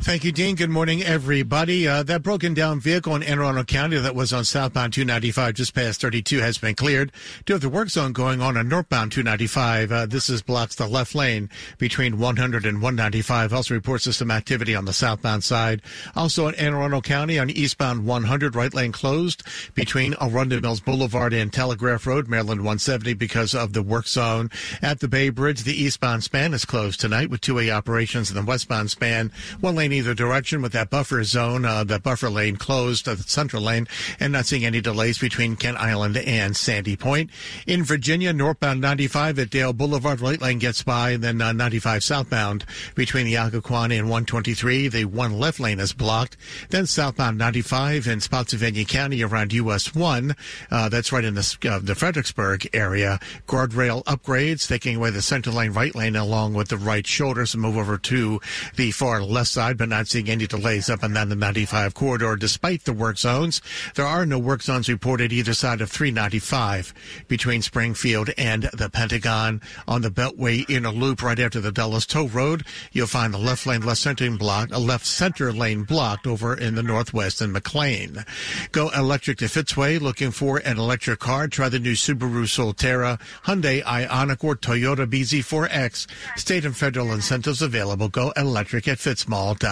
Thank 0.00 0.24
you, 0.24 0.32
Dean. 0.32 0.54
Good 0.54 0.70
morning, 0.70 1.02
everybody. 1.02 1.86
Uh, 1.86 2.02
that 2.04 2.22
broken 2.22 2.54
down 2.54 2.80
vehicle 2.80 3.14
in 3.16 3.22
Anne 3.22 3.40
Arundel 3.40 3.64
County 3.64 3.98
that 3.98 4.14
was 4.14 4.32
on 4.32 4.44
southbound 4.44 4.94
295 4.94 5.54
just 5.54 5.74
past 5.74 6.00
32 6.00 6.38
has 6.38 6.56
been 6.56 6.74
cleared. 6.74 7.12
Do 7.44 7.52
have 7.52 7.60
the 7.60 7.68
work 7.68 7.90
zone 7.90 8.12
going 8.12 8.40
on 8.40 8.56
on 8.56 8.68
northbound 8.68 9.12
295. 9.12 9.92
Uh, 9.92 10.06
this 10.06 10.30
is 10.30 10.40
blocks 10.40 10.76
the 10.76 10.86
left 10.86 11.14
lane 11.14 11.50
between 11.76 12.18
100 12.18 12.64
and 12.64 12.80
195. 12.80 13.52
Also 13.52 13.74
reports 13.74 14.16
some 14.16 14.30
activity 14.30 14.74
on 14.74 14.86
the 14.86 14.92
southbound 14.94 15.44
side. 15.44 15.82
Also 16.16 16.48
in 16.48 16.54
Anne 16.54 16.74
Arundel 16.74 17.02
County 17.02 17.38
on 17.38 17.50
eastbound 17.50 18.06
100, 18.06 18.54
right 18.54 18.72
lane 18.72 18.92
closed 18.92 19.42
between 19.74 20.14
Arundel 20.20 20.60
Mills 20.60 20.80
Boulevard 20.80 21.34
and 21.34 21.52
Telegraph 21.52 22.06
Road, 22.06 22.28
Maryland 22.28 22.60
170 22.60 23.12
because 23.14 23.54
of 23.54 23.74
the 23.74 23.82
work 23.82 24.06
zone. 24.06 24.48
At 24.80 25.00
the 25.00 25.08
Bay 25.08 25.28
Bridge, 25.28 25.64
the 25.64 25.74
eastbound 25.82 26.24
span 26.24 26.54
is 26.54 26.64
closed 26.64 27.00
tonight 27.00 27.28
with 27.28 27.42
two-way 27.42 27.70
operations 27.70 28.30
and 28.30 28.38
the 28.38 28.48
westbound 28.48 28.90
span, 28.90 29.32
one 29.60 29.74
lane 29.74 29.87
either 29.92 30.14
direction 30.14 30.62
with 30.62 30.72
that 30.72 30.90
buffer 30.90 31.22
zone, 31.24 31.64
uh, 31.64 31.84
that 31.84 32.02
buffer 32.02 32.30
lane 32.30 32.56
closed, 32.56 33.08
uh, 33.08 33.14
the 33.14 33.22
central 33.22 33.62
lane, 33.62 33.86
and 34.20 34.32
not 34.32 34.46
seeing 34.46 34.64
any 34.64 34.80
delays 34.80 35.18
between 35.18 35.56
Kent 35.56 35.78
Island 35.78 36.16
and 36.16 36.56
Sandy 36.56 36.96
Point. 36.96 37.30
In 37.66 37.82
Virginia, 37.84 38.32
northbound 38.32 38.80
95 38.80 39.38
at 39.38 39.50
Dale 39.50 39.72
Boulevard, 39.72 40.20
right 40.20 40.40
lane 40.40 40.58
gets 40.58 40.82
by, 40.82 41.10
and 41.10 41.24
then 41.24 41.40
uh, 41.40 41.52
95 41.52 42.04
southbound 42.04 42.64
between 42.94 43.26
the 43.26 43.34
Occoquan 43.34 43.96
and 43.96 44.08
123. 44.08 44.88
The 44.88 45.04
one 45.06 45.38
left 45.38 45.60
lane 45.60 45.80
is 45.80 45.92
blocked. 45.92 46.36
Then 46.70 46.86
southbound 46.86 47.38
95 47.38 48.06
in 48.06 48.20
Spotsylvania 48.20 48.84
County 48.84 49.22
around 49.22 49.52
US 49.52 49.94
1. 49.94 50.34
Uh, 50.70 50.88
that's 50.88 51.12
right 51.12 51.24
in 51.24 51.34
the, 51.34 51.56
uh, 51.70 51.78
the 51.78 51.94
Fredericksburg 51.94 52.68
area. 52.72 53.18
Guardrail 53.46 54.04
upgrades, 54.04 54.68
taking 54.68 54.96
away 54.96 55.10
the 55.10 55.22
center 55.22 55.50
lane, 55.50 55.72
right 55.72 55.94
lane 55.94 56.16
along 56.16 56.54
with 56.54 56.68
the 56.68 56.76
right 56.76 57.06
shoulder. 57.06 57.46
So 57.46 57.58
move 57.58 57.76
over 57.76 57.96
to 57.98 58.40
the 58.76 58.90
far 58.90 59.22
left 59.22 59.50
side, 59.50 59.77
but 59.78 59.88
not 59.88 60.08
seeing 60.08 60.28
any 60.28 60.46
delays 60.46 60.90
up 60.90 61.02
and 61.02 61.14
down 61.14 61.28
the 61.28 61.36
95 61.36 61.94
corridor 61.94 62.36
despite 62.36 62.84
the 62.84 62.92
work 62.92 63.16
zones. 63.16 63.62
There 63.94 64.06
are 64.06 64.26
no 64.26 64.38
work 64.38 64.62
zones 64.62 64.88
reported 64.88 65.32
either 65.32 65.54
side 65.54 65.80
of 65.80 65.90
395 65.90 66.92
between 67.28 67.62
Springfield 67.62 68.30
and 68.36 68.64
the 68.74 68.90
Pentagon. 68.90 69.62
On 69.86 70.02
the 70.02 70.10
Beltway 70.10 70.68
inner 70.68 70.90
loop 70.90 71.22
right 71.22 71.38
after 71.38 71.60
the 71.60 71.72
Dulles 71.72 72.04
Toll 72.04 72.28
Road, 72.28 72.64
you'll 72.92 73.06
find 73.06 73.32
the 73.32 73.38
left 73.38 73.66
lane, 73.66 73.82
left 73.82 74.00
center 74.00 74.30
block, 74.36 74.70
a 74.72 74.78
left 74.78 75.06
center 75.06 75.52
lane 75.52 75.84
blocked 75.84 76.26
over 76.26 76.54
in 76.54 76.74
the 76.74 76.82
northwest 76.82 77.40
in 77.40 77.52
McLean. 77.52 78.24
Go 78.72 78.90
electric 78.90 79.38
to 79.38 79.44
Fitzway 79.44 80.00
looking 80.00 80.32
for 80.32 80.58
an 80.58 80.78
electric 80.78 81.20
car. 81.20 81.46
Try 81.46 81.68
the 81.68 81.78
new 81.78 81.92
Subaru 81.92 82.44
Solterra, 82.44 83.20
Hyundai 83.44 83.82
Ioniq, 83.84 84.42
or 84.42 84.56
Toyota 84.56 85.06
BZ4X. 85.06 86.06
State 86.36 86.64
and 86.64 86.76
federal 86.76 87.12
incentives 87.12 87.62
available. 87.62 88.08
Go 88.08 88.32
electric 88.36 88.88
at 88.88 88.98
fitzmall.com. 88.98 89.67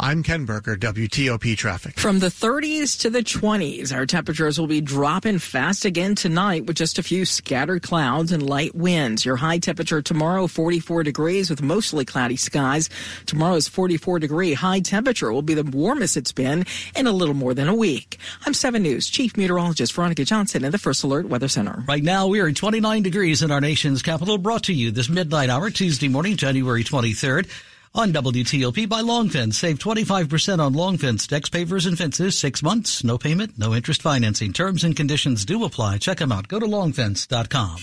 I'm 0.00 0.22
Ken 0.22 0.46
Berger, 0.46 0.76
WTOP 0.76 1.56
Traffic. 1.58 1.98
From 2.00 2.20
the 2.20 2.28
30s 2.28 2.98
to 3.00 3.10
the 3.10 3.20
20s, 3.20 3.94
our 3.94 4.06
temperatures 4.06 4.58
will 4.58 4.66
be 4.66 4.80
dropping 4.80 5.40
fast 5.40 5.84
again 5.84 6.14
tonight 6.14 6.64
with 6.64 6.76
just 6.76 6.98
a 6.98 7.02
few 7.02 7.26
scattered 7.26 7.82
clouds 7.82 8.32
and 8.32 8.42
light 8.42 8.74
winds. 8.74 9.26
Your 9.26 9.36
high 9.36 9.58
temperature 9.58 10.00
tomorrow, 10.00 10.46
44 10.46 11.02
degrees 11.02 11.50
with 11.50 11.60
mostly 11.60 12.06
cloudy 12.06 12.36
skies. 12.36 12.88
Tomorrow's 13.26 13.68
44 13.68 14.20
degree 14.20 14.54
high 14.54 14.80
temperature 14.80 15.30
will 15.30 15.42
be 15.42 15.54
the 15.54 15.64
warmest 15.64 16.16
it's 16.16 16.32
been 16.32 16.64
in 16.96 17.06
a 17.06 17.12
little 17.12 17.34
more 17.34 17.52
than 17.52 17.68
a 17.68 17.74
week. 17.74 18.18
I'm 18.46 18.54
7 18.54 18.82
News 18.82 19.10
Chief 19.10 19.36
Meteorologist 19.36 19.92
Veronica 19.92 20.24
Johnson 20.24 20.64
in 20.64 20.72
the 20.72 20.78
First 20.78 21.04
Alert 21.04 21.28
Weather 21.28 21.48
Center. 21.48 21.84
Right 21.86 22.02
now, 22.02 22.26
we 22.28 22.40
are 22.40 22.48
at 22.48 22.56
29 22.56 23.02
degrees 23.02 23.42
in 23.42 23.50
our 23.50 23.60
nation's 23.60 24.00
capital, 24.00 24.38
brought 24.38 24.64
to 24.64 24.72
you 24.72 24.90
this 24.90 25.10
midnight 25.10 25.50
hour, 25.50 25.68
Tuesday 25.68 26.08
morning, 26.08 26.36
January 26.36 26.84
23rd 26.84 27.50
on 27.94 28.12
WTOP 28.12 28.88
by 28.88 29.02
Longfence. 29.02 29.54
Save 29.54 29.78
25% 29.78 30.58
on 30.58 30.74
Longfence 30.74 31.28
decks, 31.28 31.48
pavers, 31.48 31.86
and 31.86 31.96
fences. 31.96 32.38
Six 32.38 32.62
months, 32.62 33.04
no 33.04 33.18
payment, 33.18 33.56
no 33.56 33.74
interest 33.74 34.02
financing. 34.02 34.52
Terms 34.52 34.82
and 34.84 34.96
conditions 34.96 35.44
do 35.44 35.64
apply. 35.64 35.98
Check 35.98 36.18
them 36.18 36.32
out. 36.32 36.48
Go 36.48 36.58
to 36.58 36.66
longfence.com. 36.66 37.76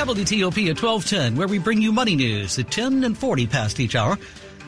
WTOP 0.00 0.70
at 0.70 0.82
1210, 0.82 1.36
where 1.36 1.46
we 1.46 1.58
bring 1.58 1.80
you 1.80 1.92
money 1.92 2.16
news 2.16 2.58
at 2.58 2.70
10 2.70 3.04
and 3.04 3.16
40 3.16 3.46
past 3.46 3.78
each 3.78 3.94
hour. 3.94 4.18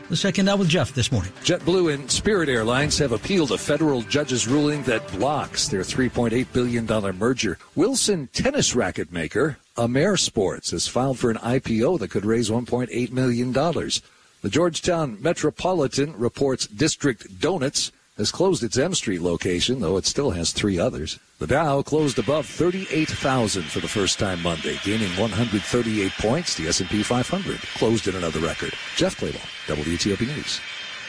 The 0.08 0.16
second 0.16 0.44
now 0.44 0.56
with 0.56 0.68
Jeff 0.68 0.92
this 0.94 1.10
morning. 1.10 1.32
JetBlue 1.42 1.94
and 1.94 2.10
Spirit 2.10 2.48
Airlines 2.48 2.98
have 2.98 3.12
appealed 3.12 3.50
a 3.50 3.58
federal 3.58 4.02
judge's 4.02 4.46
ruling 4.46 4.82
that 4.82 5.10
blocks 5.12 5.68
their 5.68 5.80
$3.8 5.80 6.52
billion 6.52 6.86
merger. 7.16 7.58
Wilson 7.74 8.28
tennis 8.32 8.74
racket 8.76 9.10
maker 9.10 9.56
Amer 9.78 10.18
Sports 10.18 10.72
has 10.72 10.86
filed 10.86 11.18
for 11.18 11.30
an 11.30 11.38
IPO 11.38 11.98
that 12.00 12.10
could 12.10 12.26
raise 12.26 12.50
$1.8 12.50 13.10
million. 13.10 13.52
The 13.52 14.50
Georgetown 14.50 15.16
Metropolitan 15.22 16.14
reports 16.18 16.66
District 16.66 17.40
Donuts 17.40 17.90
has 18.18 18.30
closed 18.30 18.62
its 18.62 18.76
M 18.76 18.94
Street 18.94 19.22
location, 19.22 19.80
though 19.80 19.96
it 19.96 20.04
still 20.04 20.32
has 20.32 20.52
three 20.52 20.78
others. 20.78 21.18
The 21.38 21.46
Dow 21.46 21.80
closed 21.80 22.18
above 22.18 22.44
38,000 22.44 23.62
for 23.62 23.80
the 23.80 23.88
first 23.88 24.18
time 24.18 24.42
Monday, 24.42 24.78
gaining 24.84 25.16
138 25.18 26.12
points. 26.18 26.54
The 26.54 26.68
S&P 26.68 27.02
500 27.02 27.58
closed 27.78 28.06
at 28.08 28.14
another 28.14 28.40
record. 28.40 28.74
Jeff 28.94 29.18
Clabaugh, 29.18 29.40
WTOP 29.68 30.20
News. 30.26 30.60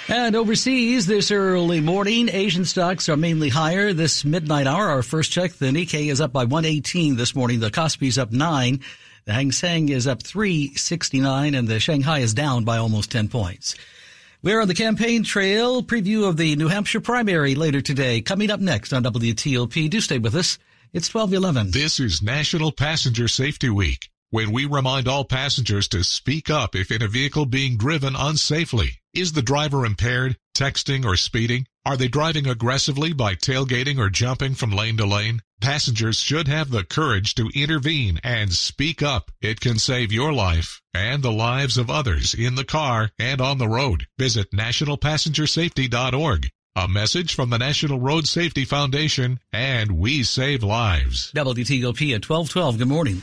And 0.10 0.36
overseas 0.36 1.07
this 1.07 1.31
early 1.31 1.79
morning, 1.79 2.27
Asian 2.29 2.65
stocks 2.65 3.07
are 3.07 3.15
mainly 3.15 3.48
higher 3.48 3.93
this 3.93 4.25
midnight 4.25 4.67
hour. 4.67 4.89
Our 4.89 5.01
first 5.01 5.31
check, 5.31 5.53
the 5.53 5.67
Nikkei 5.67 6.12
is 6.12 6.19
up 6.19 6.33
by 6.33 6.43
118 6.43 7.15
this 7.15 7.33
morning. 7.33 7.62
The 7.62 7.72
Kospi's 7.72 8.17
up 8.17 8.31
9. 8.31 8.81
The 9.24 9.33
Hang 9.33 9.53
Seng 9.53 9.88
is 9.88 10.05
up 10.05 10.22
369 10.22 11.55
and 11.55 11.67
the 11.69 11.79
Shanghai 11.79 12.19
is 12.19 12.33
down 12.33 12.65
by 12.65 12.77
almost 12.77 13.12
10 13.12 13.29
points. 13.29 13.75
We're 14.41 14.60
on 14.60 14.67
the 14.67 14.74
campaign 14.74 15.24
trail. 15.24 15.81
Preview 15.81 16.27
of 16.27 16.36
the 16.36 16.57
New 16.57 16.67
Hampshire 16.67 17.00
primary 17.00 17.55
later 17.55 17.79
today. 17.79 18.19
Coming 18.19 18.51
up 18.51 18.60
next 18.60 18.91
on 18.91 19.05
WTOP. 19.05 19.89
Do 19.89 20.01
stay 20.01 20.19
with 20.19 20.36
us. 20.36 20.60
It's 20.91 21.13
1211. 21.13 21.72
This 21.72 22.01
is 22.01 22.22
National 22.22 22.74
Passenger 22.74 23.29
Safety 23.29 23.69
Week, 23.69 24.10
when 24.31 24.51
we 24.51 24.65
remind 24.65 25.07
all 25.07 25.24
passengers 25.24 25.88
to 25.88 26.03
speak 26.03 26.50
up 26.50 26.75
if 26.75 26.91
in 26.91 27.01
a 27.01 27.07
vehicle 27.07 27.45
being 27.45 27.77
driven 27.77 28.15
unsafely. 28.15 28.98
Is 29.13 29.34
the 29.34 29.43
driver 29.43 29.86
impaired, 29.86 30.38
texting, 30.58 31.05
or 31.05 31.15
speeding? 31.15 31.67
Are 31.86 31.96
they 31.96 32.08
driving 32.08 32.48
aggressively 32.48 33.13
by 33.13 33.36
tailgating 33.36 34.00
or 34.00 34.10
jumping 34.10 34.55
from 34.55 34.72
lane 34.72 34.98
to 34.98 35.05
lane? 35.05 35.43
Passengers 35.62 36.20
should 36.20 36.48
have 36.48 36.72
the 36.72 36.84
courage 36.84 37.36
to 37.36 37.51
intervene 37.53 38.20
and 38.24 38.51
speak 38.51 39.03
up. 39.03 39.32
It 39.39 39.60
can 39.60 39.77
save 39.77 40.12
your 40.12 40.34
life 40.34 40.82
and 40.96 41.22
the 41.22 41.32
lives 41.32 41.77
of 41.77 41.91
others 41.91 42.34
in 42.34 42.55
the 42.55 42.65
car 42.65 43.12
and 43.20 43.39
on 43.39 43.60
the 43.60 43.67
road. 43.67 44.08
Visit 44.17 44.50
nationalpassengersafety.org. 44.51 46.50
A 46.75 46.88
message 46.88 47.36
from 47.36 47.51
the 47.51 47.60
National 47.60 48.00
Road 48.00 48.27
Safety 48.27 48.65
Foundation 48.65 49.39
and 49.51 49.92
We 49.92 50.24
Save 50.24 50.63
Lives. 50.63 51.32
WTOP 51.36 52.15
at 52.15 52.27
1212. 52.27 52.80
Good 52.80 52.88
morning. 52.88 53.22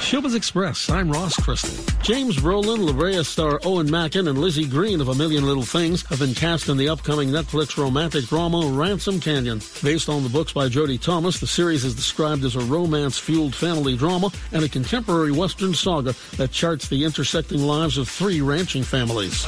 Showbiz 0.00 0.34
Express. 0.34 0.90
I'm 0.90 1.10
Ross 1.10 1.36
Crystal. 1.36 1.84
James 2.02 2.36
Brolin, 2.36 2.78
La 2.78 2.92
Brea 2.92 3.22
star 3.22 3.58
Eoin 3.60 3.88
Macken, 3.88 4.28
and 4.28 4.38
Lizzy 4.38 4.66
Greene 4.66 5.00
of 5.00 5.08
A 5.08 5.14
Million 5.14 5.44
Little 5.44 5.62
Things 5.62 6.04
have 6.06 6.18
been 6.18 6.34
cast 6.34 6.68
in 6.68 6.76
the 6.76 6.88
upcoming 6.88 7.28
Netflix 7.28 7.76
romantic 7.76 8.24
drama 8.24 8.66
Ransom 8.66 9.20
Canyon. 9.20 9.60
Based 9.82 10.08
on 10.08 10.24
the 10.24 10.28
books 10.28 10.52
by 10.52 10.68
Jodi 10.68 10.98
Thomas, 10.98 11.38
the 11.38 11.46
series 11.46 11.84
is 11.84 11.94
described 11.94 12.44
as 12.44 12.56
a 12.56 12.60
romance-fueled 12.60 13.54
family 13.54 13.96
drama 13.96 14.30
and 14.52 14.64
a 14.64 14.68
contemporary 14.68 15.30
Western 15.30 15.74
saga 15.74 16.14
that 16.36 16.50
charts 16.50 16.88
the 16.88 17.04
intersecting 17.04 17.60
lives 17.60 17.98
of 17.98 18.08
three 18.08 18.40
ranching 18.40 18.82
families. 18.82 19.44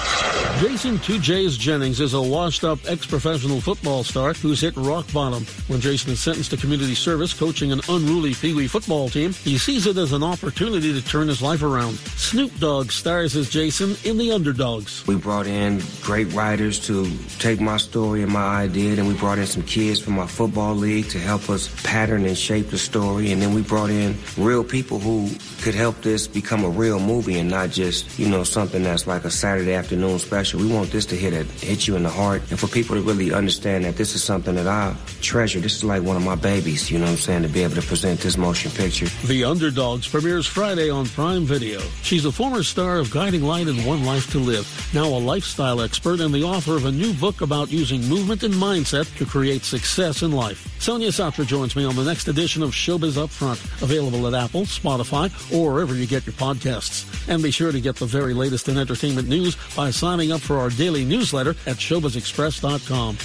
Jason 0.61 0.99
2J's 0.99 1.57
Jennings 1.57 2.01
is 2.01 2.13
a 2.13 2.21
washed-up 2.21 2.85
ex-professional 3.01 3.63
football 3.63 4.05
star 4.05 4.35
who's 4.35 4.61
hit 4.61 4.77
rock 4.77 5.11
bottom. 5.11 5.47
When 5.69 5.81
Jason 5.81 6.13
is 6.13 6.21
sentenced 6.21 6.51
to 6.51 6.59
community 6.59 6.95
service 6.95 7.33
coaching 7.33 7.73
an 7.73 7.81
unruly 7.89 8.35
Pee 8.35 8.53
Wee 8.53 8.67
football 8.67 9.09
team, 9.09 9.33
he 9.33 9.57
sees 9.57 9.87
it 9.87 9.97
as 9.97 10.13
an 10.13 10.23
opportunity 10.23 10.93
to 10.93 11.03
turn 11.03 11.27
his 11.27 11.41
life 11.41 11.63
around. 11.63 11.95
Snoop 12.19 12.55
Dogg 12.59 12.91
stars 12.91 13.37
as 13.37 13.49
Jason 13.49 13.97
in 14.05 14.19
The 14.19 14.33
Underdogs. 14.33 15.07
We 15.07 15.17
brought 15.17 15.47
in 15.47 15.81
great 16.03 16.31
writers 16.35 16.79
to 16.89 17.11
take 17.39 17.59
my 17.59 17.79
story 17.79 18.23
and 18.23 18.31
my 18.31 18.65
idea, 18.65 18.93
and 18.93 19.09
we 19.09 19.15
brought 19.15 19.39
in 19.39 19.47
some 19.47 19.63
kids 19.63 19.99
from 19.99 20.19
our 20.19 20.29
football 20.29 20.75
league 20.75 21.09
to 21.09 21.19
help 21.19 21.49
us 21.49 21.71
pattern 21.83 22.27
and 22.27 22.37
shape 22.37 22.69
the 22.69 22.79
story, 22.79 23.33
and 23.33 23.41
then 23.41 23.55
we 23.55 23.63
brought 23.63 23.89
in 23.89 24.15
real 24.37 24.63
people 24.63 24.99
who 24.99 25.31
could 25.63 25.75
help 25.75 26.03
this 26.03 26.29
become 26.29 26.65
a 26.65 26.69
real 26.69 27.01
movie 27.01 27.39
and 27.39 27.49
not 27.49 27.71
just, 27.71 28.19
you 28.19 28.29
know, 28.29 28.45
something 28.45 28.83
that's 28.83 29.07
like 29.07 29.25
a 29.25 29.31
Saturday 29.31 29.73
afternoon 29.73 30.19
special. 30.19 30.61
We 30.61 30.71
want 30.71 30.91
this 30.91 31.07
to 31.07 31.17
hit, 31.17 31.33
hit 31.63 31.89
you 31.89 31.97
in 31.97 32.03
the 32.03 32.11
heart, 32.11 32.43
and 32.51 32.61
for 32.61 32.67
people 32.67 32.90
people 32.91 33.03
to 33.03 33.09
really 33.09 33.33
understand 33.33 33.85
that 33.85 33.97
this 33.97 34.15
is 34.15 34.23
something 34.23 34.55
that 34.55 34.67
I 34.67 34.95
treasure. 35.21 35.61
This 35.61 35.77
is 35.77 35.85
like 35.85 36.03
one 36.03 36.17
of 36.17 36.25
my 36.25 36.35
babies, 36.35 36.91
you 36.91 36.99
know 36.99 37.05
what 37.05 37.13
I'm 37.13 37.17
saying, 37.17 37.43
to 37.43 37.49
be 37.49 37.63
able 37.63 37.77
to 37.77 37.83
present 37.83 38.21
this 38.21 38.37
motion 38.37 38.71
picture. 38.73 39.07
The 39.27 39.45
Underdogs 39.45 40.09
premieres 40.09 40.47
Friday 40.47 40.91
on 40.91 41.07
Prime 41.07 41.45
Video. 41.45 41.81
She's 42.03 42.25
a 42.25 42.33
former 42.33 42.63
star 42.63 42.99
of 42.99 43.11
Guiding 43.11 43.43
Light 43.43 43.69
and 43.69 43.85
One 43.87 44.05
Life 44.05 44.31
to 44.33 44.39
Live, 44.39 44.67
now 44.95 45.07
a 45.07 45.19
lifestyle 45.19 45.81
expert 45.81 46.21
and 46.21 46.35
the 46.35 46.43
author 46.43 46.77
of 46.77 46.87
a 46.87 46.93
new 46.93 47.13
book 47.15 47.41
about 47.41 47.71
using 47.71 48.03
movement 48.09 48.43
and 48.43 48.55
mindset 48.55 49.15
to 49.19 49.25
create 49.25 49.63
success 49.63 50.23
in 50.23 50.33
life. 50.33 50.67
Sonia 50.81 51.11
Satra 51.11 51.47
joins 51.47 51.77
me 51.77 51.85
on 51.85 51.95
the 51.95 52.05
next 52.05 52.27
edition 52.29 52.63
of 52.63 52.71
Showbiz 52.71 53.13
Upfront, 53.13 53.83
available 53.83 54.27
at 54.27 54.35
Apple, 54.35 54.63
Spotify, 54.63 55.31
or 55.55 55.73
wherever 55.73 55.95
you 55.95 56.07
get 56.07 56.27
your 56.27 56.33
podcasts. 56.33 57.07
And 57.29 57.43
be 57.43 57.51
sure 57.51 57.71
to 57.71 57.81
get 57.81 57.97
the 57.97 58.07
very 58.07 58.35
latest 58.35 58.69
in 58.69 58.79
entertainment 58.79 59.29
news 59.29 59.57
by 59.77 59.91
signing 59.91 60.33
up 60.33 60.41
for 60.41 60.59
our 60.59 60.71
daily 60.71 61.05
newsletter 61.05 61.51
at 61.67 61.77
showbizexpress.com. 61.77 62.80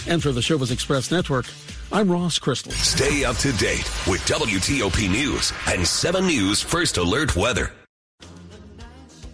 And 0.08 0.22
for 0.22 0.32
the 0.32 0.42
Showbiz 0.42 0.72
Express 0.72 1.12
Network, 1.12 1.46
I'm 1.92 2.12
Ross 2.12 2.40
Crystal. 2.40 2.72
Stay 2.72 3.24
up 3.24 3.36
to 3.38 3.52
date 3.54 3.90
with 4.08 4.22
WTOP 4.28 5.10
News 5.10 5.54
and 5.68 5.88
7 5.88 6.26
News 6.26 6.62
First 6.62 6.98
Alert 6.98 7.36
Weather. 7.36 7.72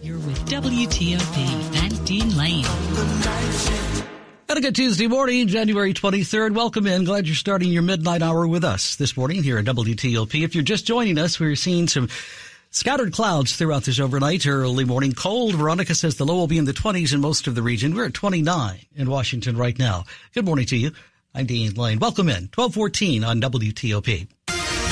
You're 0.02 0.18
with 0.18 0.44
WTOP 0.46 1.36
and 1.82 2.04
Dean 2.06 2.36
Lane. 2.36 2.64
Had 4.48 4.58
a 4.58 4.60
good 4.60 4.74
Tuesday 4.74 5.06
morning, 5.06 5.48
January 5.48 5.94
23rd. 5.94 6.54
Welcome 6.54 6.86
in. 6.86 7.04
Glad 7.04 7.26
you're 7.26 7.36
starting 7.36 7.70
your 7.70 7.82
midnight 7.82 8.20
hour 8.20 8.46
with 8.46 8.64
us 8.64 8.96
this 8.96 9.16
morning 9.16 9.42
here 9.42 9.58
at 9.58 9.64
WTOP. 9.64 10.44
If 10.44 10.54
you're 10.54 10.64
just 10.64 10.86
joining 10.86 11.18
us, 11.18 11.40
we're 11.40 11.56
seeing 11.56 11.88
some 11.88 12.08
Scattered 12.74 13.12
clouds 13.12 13.54
throughout 13.54 13.84
this 13.84 14.00
overnight, 14.00 14.46
early 14.46 14.86
morning 14.86 15.12
cold. 15.12 15.54
Veronica 15.56 15.94
says 15.94 16.16
the 16.16 16.24
low 16.24 16.36
will 16.36 16.46
be 16.46 16.56
in 16.56 16.64
the 16.64 16.72
20s 16.72 17.12
in 17.12 17.20
most 17.20 17.46
of 17.46 17.54
the 17.54 17.60
region. 17.60 17.94
We're 17.94 18.06
at 18.06 18.14
29 18.14 18.78
in 18.96 19.10
Washington 19.10 19.58
right 19.58 19.78
now. 19.78 20.04
Good 20.32 20.46
morning 20.46 20.64
to 20.64 20.78
you. 20.78 20.92
I'm 21.34 21.44
Dean 21.44 21.74
Lane. 21.74 21.98
Welcome 21.98 22.30
in. 22.30 22.48
1214 22.54 23.24
on 23.24 23.42
WTOP. 23.42 24.26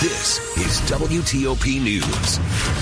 This 0.03 0.39
is 0.59 0.79
WTOP 0.91 1.83
News. 1.83 2.80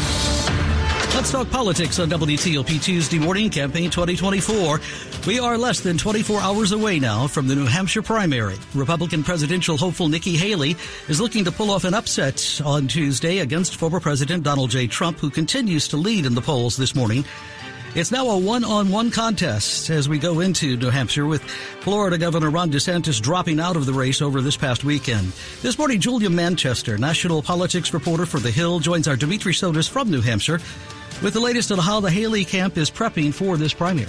Let's 1.18 1.32
talk 1.32 1.50
politics 1.50 1.98
on 1.98 2.08
WTOP 2.10 2.80
Tuesday 2.80 3.18
morning, 3.18 3.50
campaign 3.50 3.90
2024. 3.90 4.80
We 5.26 5.40
are 5.40 5.58
less 5.58 5.80
than 5.80 5.98
24 5.98 6.40
hours 6.40 6.70
away 6.70 7.00
now 7.00 7.26
from 7.26 7.48
the 7.48 7.56
New 7.56 7.66
Hampshire 7.66 8.02
primary. 8.02 8.54
Republican 8.72 9.24
presidential 9.24 9.76
hopeful 9.76 10.08
Nikki 10.08 10.36
Haley 10.36 10.76
is 11.08 11.20
looking 11.20 11.44
to 11.44 11.50
pull 11.50 11.72
off 11.72 11.82
an 11.82 11.92
upset 11.92 12.60
on 12.64 12.86
Tuesday 12.86 13.40
against 13.40 13.74
former 13.74 13.98
President 13.98 14.44
Donald 14.44 14.70
J. 14.70 14.86
Trump, 14.86 15.18
who 15.18 15.28
continues 15.28 15.88
to 15.88 15.96
lead 15.96 16.24
in 16.24 16.36
the 16.36 16.40
polls 16.40 16.76
this 16.76 16.94
morning. 16.94 17.24
It's 17.96 18.12
now 18.12 18.28
a 18.28 18.38
one-on-one 18.38 19.10
contest 19.10 19.90
as 19.90 20.08
we 20.08 20.20
go 20.20 20.38
into 20.38 20.76
New 20.76 20.90
Hampshire 20.90 21.26
with 21.26 21.42
Florida 21.80 22.16
Governor 22.16 22.50
Ron 22.50 22.70
DeSantis 22.70 23.20
dropping 23.20 23.58
out 23.58 23.74
of 23.74 23.86
the 23.86 23.92
race 23.92 24.22
over 24.22 24.40
this 24.40 24.56
past 24.56 24.84
weekend. 24.84 25.32
This 25.62 25.78
morning, 25.78 25.98
Julia 25.98 26.30
Manchester, 26.30 26.96
national 26.96 27.42
politics 27.42 27.92
reporter 27.92 28.24
for 28.24 28.38
The 28.38 28.52
Hill, 28.52 28.78
joins 28.78 29.08
our 29.08 29.16
Dimitri 29.16 29.52
Sotis 29.52 29.90
from 29.90 30.12
New 30.12 30.20
Hampshire 30.20 30.60
with 31.22 31.34
the 31.34 31.40
latest 31.40 31.72
on 31.72 31.78
how 31.78 32.00
the 32.00 32.10
Haley 32.10 32.44
camp 32.44 32.76
is 32.76 32.90
prepping 32.90 33.32
for 33.34 33.56
this 33.56 33.74
primary 33.74 34.08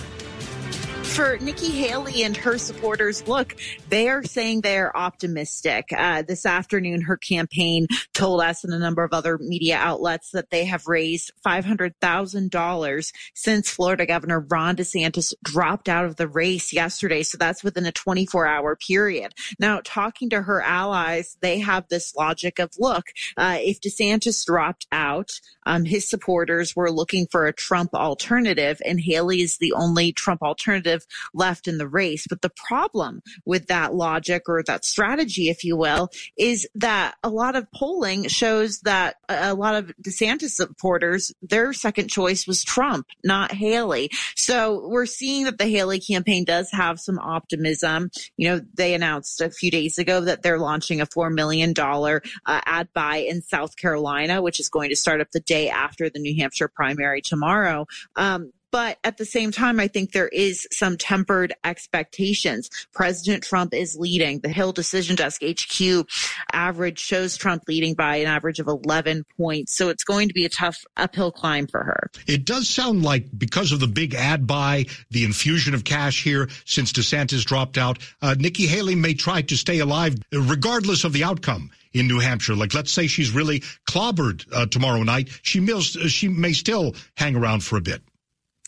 for 1.10 1.38
Nikki 1.38 1.70
Haley 1.72 2.24
and 2.24 2.38
her 2.38 2.58
supporters, 2.58 3.28
look, 3.28 3.56
they 3.90 4.10
are 4.10 4.24
saying 4.24 4.62
they're 4.62 4.96
optimistic. 4.96 5.90
Uh, 5.96 6.22
this 6.22 6.46
afternoon, 6.46 7.02
her 7.02 7.18
campaign 7.18 7.88
told 8.14 8.42
us 8.42 8.64
and 8.64 8.74
a 8.74 8.80
number 8.80 9.04
of 9.04 9.12
other 9.12 9.38
media 9.40 9.78
outlets 9.78 10.32
that 10.32 10.52
they 10.52 10.66
have 10.66 10.88
raised 10.88 11.32
$500,000 11.46 13.14
since 13.34 13.70
Florida 13.70 14.06
Governor 14.06 14.46
Ron 14.50 14.76
DeSantis 14.76 15.34
dropped 15.44 15.90
out 15.90 16.06
of 16.06 16.18
the 16.18 16.28
race 16.28 16.72
yesterday. 16.72 17.24
So 17.24 17.38
that's 17.38 17.64
within 17.64 17.86
a 17.86 17.92
24 17.92 18.46
hour 18.46 18.76
period. 18.76 19.34
Now, 19.58 19.82
talking 19.84 20.30
to 20.30 20.44
her 20.44 20.62
allies, 20.62 21.38
they 21.42 21.60
have 21.60 21.88
this 21.90 22.16
logic 22.16 22.60
of, 22.60 22.72
look, 22.78 23.06
uh, 23.36 23.58
if 23.60 23.82
DeSantis 23.82 24.46
dropped 24.46 24.86
out, 24.92 25.32
um, 25.66 25.86
his 25.86 26.10
supporters 26.10 26.76
were 26.76 26.92
looking 26.92 27.28
for 27.28 27.48
a 27.48 27.54
Trump 27.54 27.94
alternative, 27.94 28.82
and 28.86 29.00
Haley 29.00 29.42
is 29.42 29.58
the 29.58 29.74
only 29.74 30.12
Trump 30.12 30.42
alternative 30.42 30.99
left 31.34 31.68
in 31.68 31.78
the 31.78 31.88
race. 31.88 32.26
But 32.28 32.42
the 32.42 32.52
problem 32.68 33.22
with 33.46 33.68
that 33.68 33.94
logic 33.94 34.44
or 34.48 34.64
that 34.64 34.86
strategy, 34.86 35.50
if 35.50 35.64
you 35.64 35.76
will, 35.76 36.10
is 36.38 36.68
that 36.76 37.16
a 37.24 37.30
lot 37.30 37.56
of 37.56 37.72
polling 37.72 38.28
shows 38.28 38.80
that 38.82 39.16
a 39.28 39.54
lot 39.54 39.76
of 39.76 39.92
DeSantis 40.02 40.52
supporters, 40.52 41.34
their 41.42 41.74
second 41.74 42.10
choice 42.10 42.48
was 42.48 42.64
Trump, 42.64 43.08
not 43.24 43.52
Haley. 43.52 44.10
So 44.36 44.88
we're 44.88 45.06
seeing 45.06 45.46
that 45.46 45.58
the 45.58 45.68
Haley 45.68 46.00
campaign 46.00 46.44
does 46.44 46.70
have 46.72 47.00
some 47.00 47.20
optimism. 47.20 48.10
You 48.38 48.50
know, 48.50 48.62
they 48.74 48.94
announced 48.94 49.42
a 49.42 49.50
few 49.50 49.72
days 49.72 49.98
ago 49.98 50.22
that 50.22 50.42
they're 50.42 50.60
launching 50.60 51.02
a 51.02 51.06
$4 51.06 51.32
million 51.34 51.74
uh, 51.78 52.22
ad 52.46 52.90
buy 52.94 53.18
in 53.18 53.42
South 53.42 53.76
Carolina, 53.76 54.42
which 54.42 54.60
is 54.60 54.70
going 54.70 54.90
to 54.90 54.96
start 54.96 55.22
up 55.22 55.32
the 55.32 55.40
day 55.40 55.70
after 55.70 56.10
the 56.10 56.20
New 56.20 56.36
Hampshire 56.36 56.68
primary 56.68 57.22
tomorrow. 57.22 57.86
Um, 58.16 58.52
but 58.72 59.00
at 59.04 59.18
the 59.18 59.26
same 59.26 59.52
time, 59.52 59.80
I 59.80 59.88
think 59.88 60.12
there 60.12 60.28
is 60.28 60.68
some 60.72 60.98
tempered 60.98 61.54
expectations. 61.64 62.70
President 62.94 63.44
Trump 63.44 63.74
is 63.74 63.96
leading. 63.98 64.40
The 64.40 64.50
Hill 64.50 64.72
Decision 64.72 65.16
Desk 65.16 65.42
HQ 65.44 66.08
average 66.54 67.00
shows 67.00 67.38
Trump 67.38 67.64
leading 67.68 67.94
by 67.94 68.18
an 68.18 68.28
average 68.28 68.60
of 68.60 68.68
11 68.68 69.26
points. 69.38 69.76
So 69.76 69.90
it's 69.90 70.04
going 70.04 70.28
to 70.28 70.34
be 70.34 70.46
a 70.46 70.50
tough 70.50 70.84
uphill 70.98 71.32
climb 71.32 71.68
for 71.68 71.84
her. 71.84 72.12
It 72.28 72.46
does 72.46 72.70
sound 72.70 73.04
like 73.04 73.26
because 73.38 73.72
of 73.72 73.80
the 73.80 73.88
big 73.88 74.14
ad 74.14 74.46
buy, 74.46 74.86
the 75.10 75.24
infusion 75.24 75.74
of 75.74 75.84
cash 75.84 76.24
here 76.24 76.50
since 76.66 76.92
DeSantis 76.92 77.46
dropped 77.46 77.78
out, 77.78 78.00
uh, 78.22 78.36
Nikki 78.38 78.68
Haley 78.68 78.96
may 78.96 79.14
try 79.14 79.42
to 79.42 79.58
stay 79.58 79.80
alive 79.80 80.16
regardless 80.32 81.04
of 81.04 81.14
the 81.14 81.24
outcome 81.24 81.72
in 81.94 82.08
New 82.08 82.20
Hampshire. 82.20 82.56
Like, 82.56 82.74
let's 82.74 82.92
say 82.92 83.08
she's 83.08 83.32
really 83.32 83.62
clobbered 83.88 84.46
uh, 84.54 84.68
tomorrow 84.68 85.04
night. 85.04 85.30
She, 85.42 85.60
may, 85.60 85.80
she 85.82 86.28
may 86.28 86.54
still 86.54 86.96
hang 87.16 87.36
around 87.36 87.64
for 87.64 87.78
a 87.78 87.82
bit. 87.82 88.02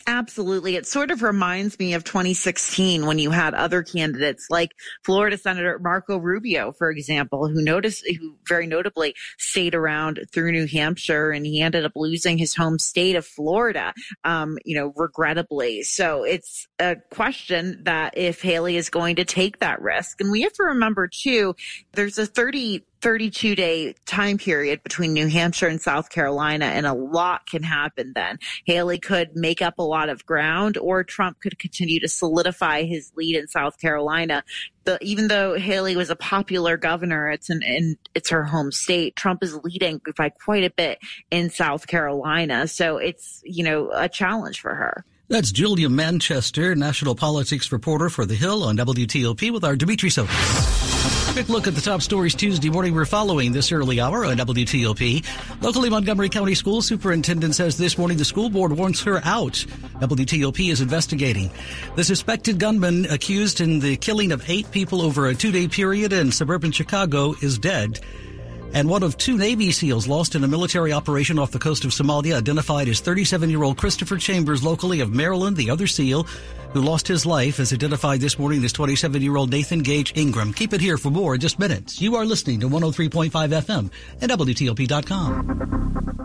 Absolutely. 0.08 0.76
It 0.76 0.86
sort 0.86 1.12
of 1.12 1.22
reminds 1.22 1.78
me 1.78 1.94
of 1.94 2.04
2016 2.04 3.06
when 3.06 3.20
you 3.20 3.32
had 3.32 3.54
other 3.54 3.84
candidates 3.84 4.48
like 4.50 4.72
Florida 5.04 5.38
Senator 5.38 5.80
Marco 5.80 6.18
Rubio, 6.18 6.72
for 6.72 6.90
example, 6.90 7.48
who 7.48 7.62
noticed, 7.62 8.06
who 8.20 8.36
very 8.48 8.68
notably 8.68 9.16
stayed 9.38 9.76
around 9.76 10.20
through 10.32 10.52
New 10.52 10.68
Hampshire 10.68 11.32
and 11.32 11.46
he 11.46 11.62
ended 11.62 11.86
up 11.86 11.94
losing 11.96 12.38
his 12.38 12.56
home 12.56 12.80
state 12.80 13.16
of 13.16 13.26
Florida, 13.26 13.94
um, 14.24 14.58
you 14.66 14.76
know, 14.76 14.94
regrettably. 14.96 15.84
So 15.84 16.24
it's 16.24 16.68
a 16.80 16.98
question 17.12 17.84
that 17.84 18.18
if 18.18 18.42
Haley 18.42 18.78
is 18.78 18.90
going 18.90 19.18
to 19.18 19.26
take 19.26 19.60
that 19.60 19.82
risk. 19.82 20.22
And 20.22 20.32
we 20.32 20.42
have 20.42 20.54
to 20.54 20.64
remember 20.64 21.08
too, 21.08 21.56
there's 21.94 22.18
a 22.18 22.26
30 22.26 22.84
32 23.02 23.56
day 23.56 23.96
time 24.06 24.38
period 24.38 24.84
between 24.84 25.14
New 25.14 25.28
Hampshire 25.28 25.68
and 25.68 25.82
South 25.82 26.10
Carolina, 26.10 26.66
and 26.66 26.86
a 26.86 26.94
lot 26.94 27.48
can 27.48 27.64
happen 27.64 28.14
then. 28.16 28.38
Haley 28.66 29.00
could 29.00 29.36
make 29.36 29.62
up 29.62 29.80
a 29.80 29.84
lot 29.84 30.10
of 30.10 30.26
ground, 30.26 30.78
or 30.78 31.04
Trump 31.04 31.40
could 31.40 31.58
continue 31.60 32.00
to 32.00 32.08
solidify 32.08 32.84
his 32.84 33.12
lead 33.16 33.36
in 33.36 33.48
South 33.48 33.80
Carolina. 33.80 34.44
The, 34.84 34.98
even 35.02 35.28
though 35.28 35.56
Haley 35.56 35.96
was 35.96 36.10
a 36.10 36.16
popular 36.16 36.78
governor, 36.78 37.30
it's 37.30 37.50
an, 37.50 37.98
it's 38.16 38.30
her 38.30 38.44
home 38.44 38.72
state. 38.72 39.16
Trump 39.16 39.44
is 39.44 39.56
leading 39.64 40.02
by 40.18 40.30
quite 40.30 40.64
a 40.64 40.72
bit 40.72 41.00
in 41.30 41.50
South 41.50 41.88
Carolina, 41.88 42.68
so 42.68 42.98
it's 42.98 43.42
you 43.44 43.64
know 43.64 43.92
a 43.94 44.08
challenge 44.08 44.62
for 44.62 44.76
her. 44.76 45.06
That's 45.28 45.52
Julia 45.54 45.88
Manchester, 45.88 46.76
national 46.76 47.16
politics 47.16 47.72
reporter 47.72 48.10
for 48.10 48.26
The 48.26 48.36
Hill 48.36 48.64
on 48.66 48.76
WTOP 48.76 49.50
with 49.52 49.64
our 49.64 49.78
Dimitri 49.78 50.10
Sotis. 50.10 50.91
Quick 51.32 51.48
look 51.48 51.66
at 51.66 51.76
the 51.76 51.82
top 51.82 52.02
stories 52.02 52.36
Tuesday 52.36 52.70
morning 52.70 52.94
we're 52.94 53.06
following 53.06 53.54
this 53.54 53.72
early 53.72 54.02
hour 54.02 54.26
on 54.26 54.36
WTOP. 54.36 55.26
Locally, 55.62 55.90
Montgomery 55.90 56.28
County 56.28 56.54
School 56.54 56.82
Superintendent 56.82 57.56
says 57.56 57.78
this 57.78 57.98
morning 57.98 58.18
the 58.18 58.26
school 58.26 58.50
board 58.50 58.74
wants 58.74 59.02
her 59.04 59.22
out. 59.24 59.54
WTOP 60.02 60.70
is 60.70 60.82
investigating. 60.82 61.50
The 61.96 62.04
suspected 62.04 62.60
gunman 62.60 63.06
accused 63.06 63.62
in 63.62 63.80
the 63.80 63.96
killing 63.96 64.34
of 64.34 64.50
eight 64.50 64.70
people 64.72 65.02
over 65.02 65.28
a 65.28 65.34
two-day 65.34 65.70
period 65.70 66.12
in 66.12 66.34
suburban 66.34 66.74
Chicago 66.74 67.34
is 67.42 67.58
dead. 67.58 68.02
And 68.74 68.90
one 68.90 69.04
of 69.04 69.18
two 69.18 69.38
Navy 69.38 69.72
SEALs 69.72 70.08
lost 70.08 70.36
in 70.36 70.44
a 70.44 70.48
military 70.48 70.94
operation 70.94 71.38
off 71.38 71.52
the 71.52 71.60
coast 71.60 71.84
of 71.86 71.92
Somalia, 71.92 72.38
identified 72.38 72.88
as 72.88 73.00
37 73.00 73.50
year 73.50 73.64
old 73.64 73.78
Christopher 73.78 74.18
Chambers, 74.18 74.64
locally 74.64 75.02
of 75.02 75.14
Maryland. 75.14 75.58
The 75.58 75.70
other 75.70 75.88
SEAL 75.88 76.24
who 76.74 76.82
lost 76.82 77.08
his 77.08 77.26
life 77.26 77.60
is 77.60 77.74
identified 77.74 78.22
this 78.22 78.40
morning 78.40 78.64
as 78.64 78.74
27 78.74 79.22
year 79.22 79.36
old 79.36 79.52
Nathan 79.52 79.80
Gage 79.80 80.14
Ingram. 80.16 80.54
Keep 80.54 80.74
it 80.74 80.82
here 80.82 80.98
for 80.98 81.10
more 81.10 81.36
in 81.36 81.42
just 81.42 81.60
minutes. 81.60 82.02
You 82.02 82.16
are 82.16 82.26
listening 82.26 82.62
to 82.62 82.70
103.5 82.70 83.30
FM 83.32 83.92
and 84.22 84.32
WTOP.com. 84.32 86.22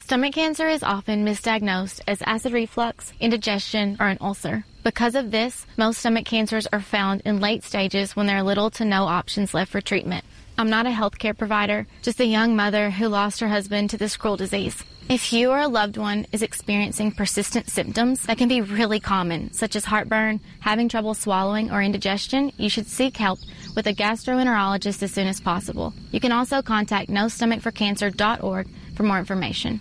Stomach 0.00 0.34
cancer 0.34 0.68
is 0.68 0.82
often 0.82 1.24
misdiagnosed 1.24 2.02
as 2.06 2.20
acid 2.26 2.52
reflux, 2.52 3.14
indigestion, 3.20 3.96
or 3.98 4.08
an 4.08 4.18
ulcer. 4.20 4.66
Because 4.82 5.14
of 5.14 5.30
this, 5.30 5.66
most 5.78 6.00
stomach 6.00 6.26
cancers 6.26 6.66
are 6.70 6.80
found 6.82 7.22
in 7.24 7.40
late 7.40 7.64
stages 7.64 8.14
when 8.14 8.26
there 8.26 8.36
are 8.36 8.42
little 8.42 8.68
to 8.72 8.84
no 8.84 9.04
options 9.04 9.54
left 9.54 9.72
for 9.72 9.80
treatment. 9.80 10.22
I'm 10.56 10.70
not 10.70 10.86
a 10.86 10.90
healthcare 10.90 11.36
provider, 11.36 11.86
just 12.02 12.20
a 12.20 12.24
young 12.24 12.54
mother 12.54 12.90
who 12.90 13.08
lost 13.08 13.40
her 13.40 13.48
husband 13.48 13.90
to 13.90 13.96
this 13.96 14.16
cruel 14.16 14.36
disease. 14.36 14.84
If 15.08 15.32
you 15.32 15.50
or 15.50 15.58
a 15.58 15.68
loved 15.68 15.96
one 15.96 16.26
is 16.32 16.42
experiencing 16.42 17.12
persistent 17.12 17.68
symptoms 17.68 18.22
that 18.22 18.38
can 18.38 18.48
be 18.48 18.62
really 18.62 19.00
common, 19.00 19.52
such 19.52 19.76
as 19.76 19.84
heartburn, 19.84 20.40
having 20.60 20.88
trouble 20.88 21.12
swallowing, 21.12 21.70
or 21.70 21.82
indigestion, 21.82 22.52
you 22.56 22.70
should 22.70 22.86
seek 22.86 23.16
help 23.16 23.40
with 23.74 23.86
a 23.86 23.92
gastroenterologist 23.92 25.02
as 25.02 25.12
soon 25.12 25.26
as 25.26 25.40
possible. 25.40 25.92
You 26.10 26.20
can 26.20 26.32
also 26.32 26.62
contact 26.62 27.10
nostomachforcancer.org 27.10 28.68
for 28.96 29.02
more 29.02 29.18
information. 29.18 29.80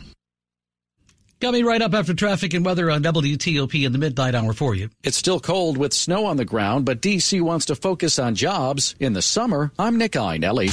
Coming 1.44 1.66
right 1.66 1.82
up 1.82 1.94
after 1.94 2.14
traffic 2.14 2.54
and 2.54 2.66
weather 2.66 2.90
on 2.90 3.04
WTOP 3.04 3.86
in 3.86 3.92
the 3.92 3.98
midnight 3.98 4.34
hour 4.34 4.54
for 4.54 4.74
you. 4.74 4.90
It's 5.04 5.18
still 5.18 5.42
cold 5.42 5.76
with 5.76 5.92
snow 5.92 6.26
on 6.26 6.38
the 6.38 6.46
ground, 6.46 6.86
but 6.86 7.02
DC 7.02 7.42
wants 7.42 7.66
to 7.66 7.76
focus 7.76 8.18
on 8.18 8.36
jobs. 8.36 8.96
In 8.98 9.12
the 9.12 9.22
summer, 9.22 9.74
I'm 9.78 9.98
Nick 9.98 10.14
Iannelli. 10.14 10.72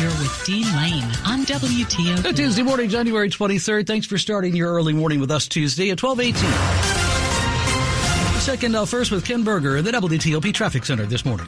You're 0.00 0.10
with 0.10 0.42
Dean 0.44 0.66
Lane 0.76 1.04
on 1.24 1.46
WTOP. 1.46 2.24
Good 2.24 2.34
Tuesday 2.34 2.64
morning, 2.64 2.88
January 2.88 3.30
23rd. 3.30 3.86
Thanks 3.86 4.08
for 4.08 4.18
starting 4.18 4.56
your 4.56 4.74
early 4.74 4.94
morning 4.94 5.20
with 5.20 5.30
us 5.30 5.46
Tuesday 5.46 5.90
at 5.90 6.02
1218. 6.02 8.40
Second, 8.40 8.74
uh, 8.74 8.84
first 8.84 9.12
with 9.12 9.24
Ken 9.24 9.44
Berger 9.44 9.76
in 9.76 9.84
the 9.84 9.92
WTOP 9.92 10.52
Traffic 10.52 10.84
Center 10.84 11.06
this 11.06 11.24
morning. 11.24 11.46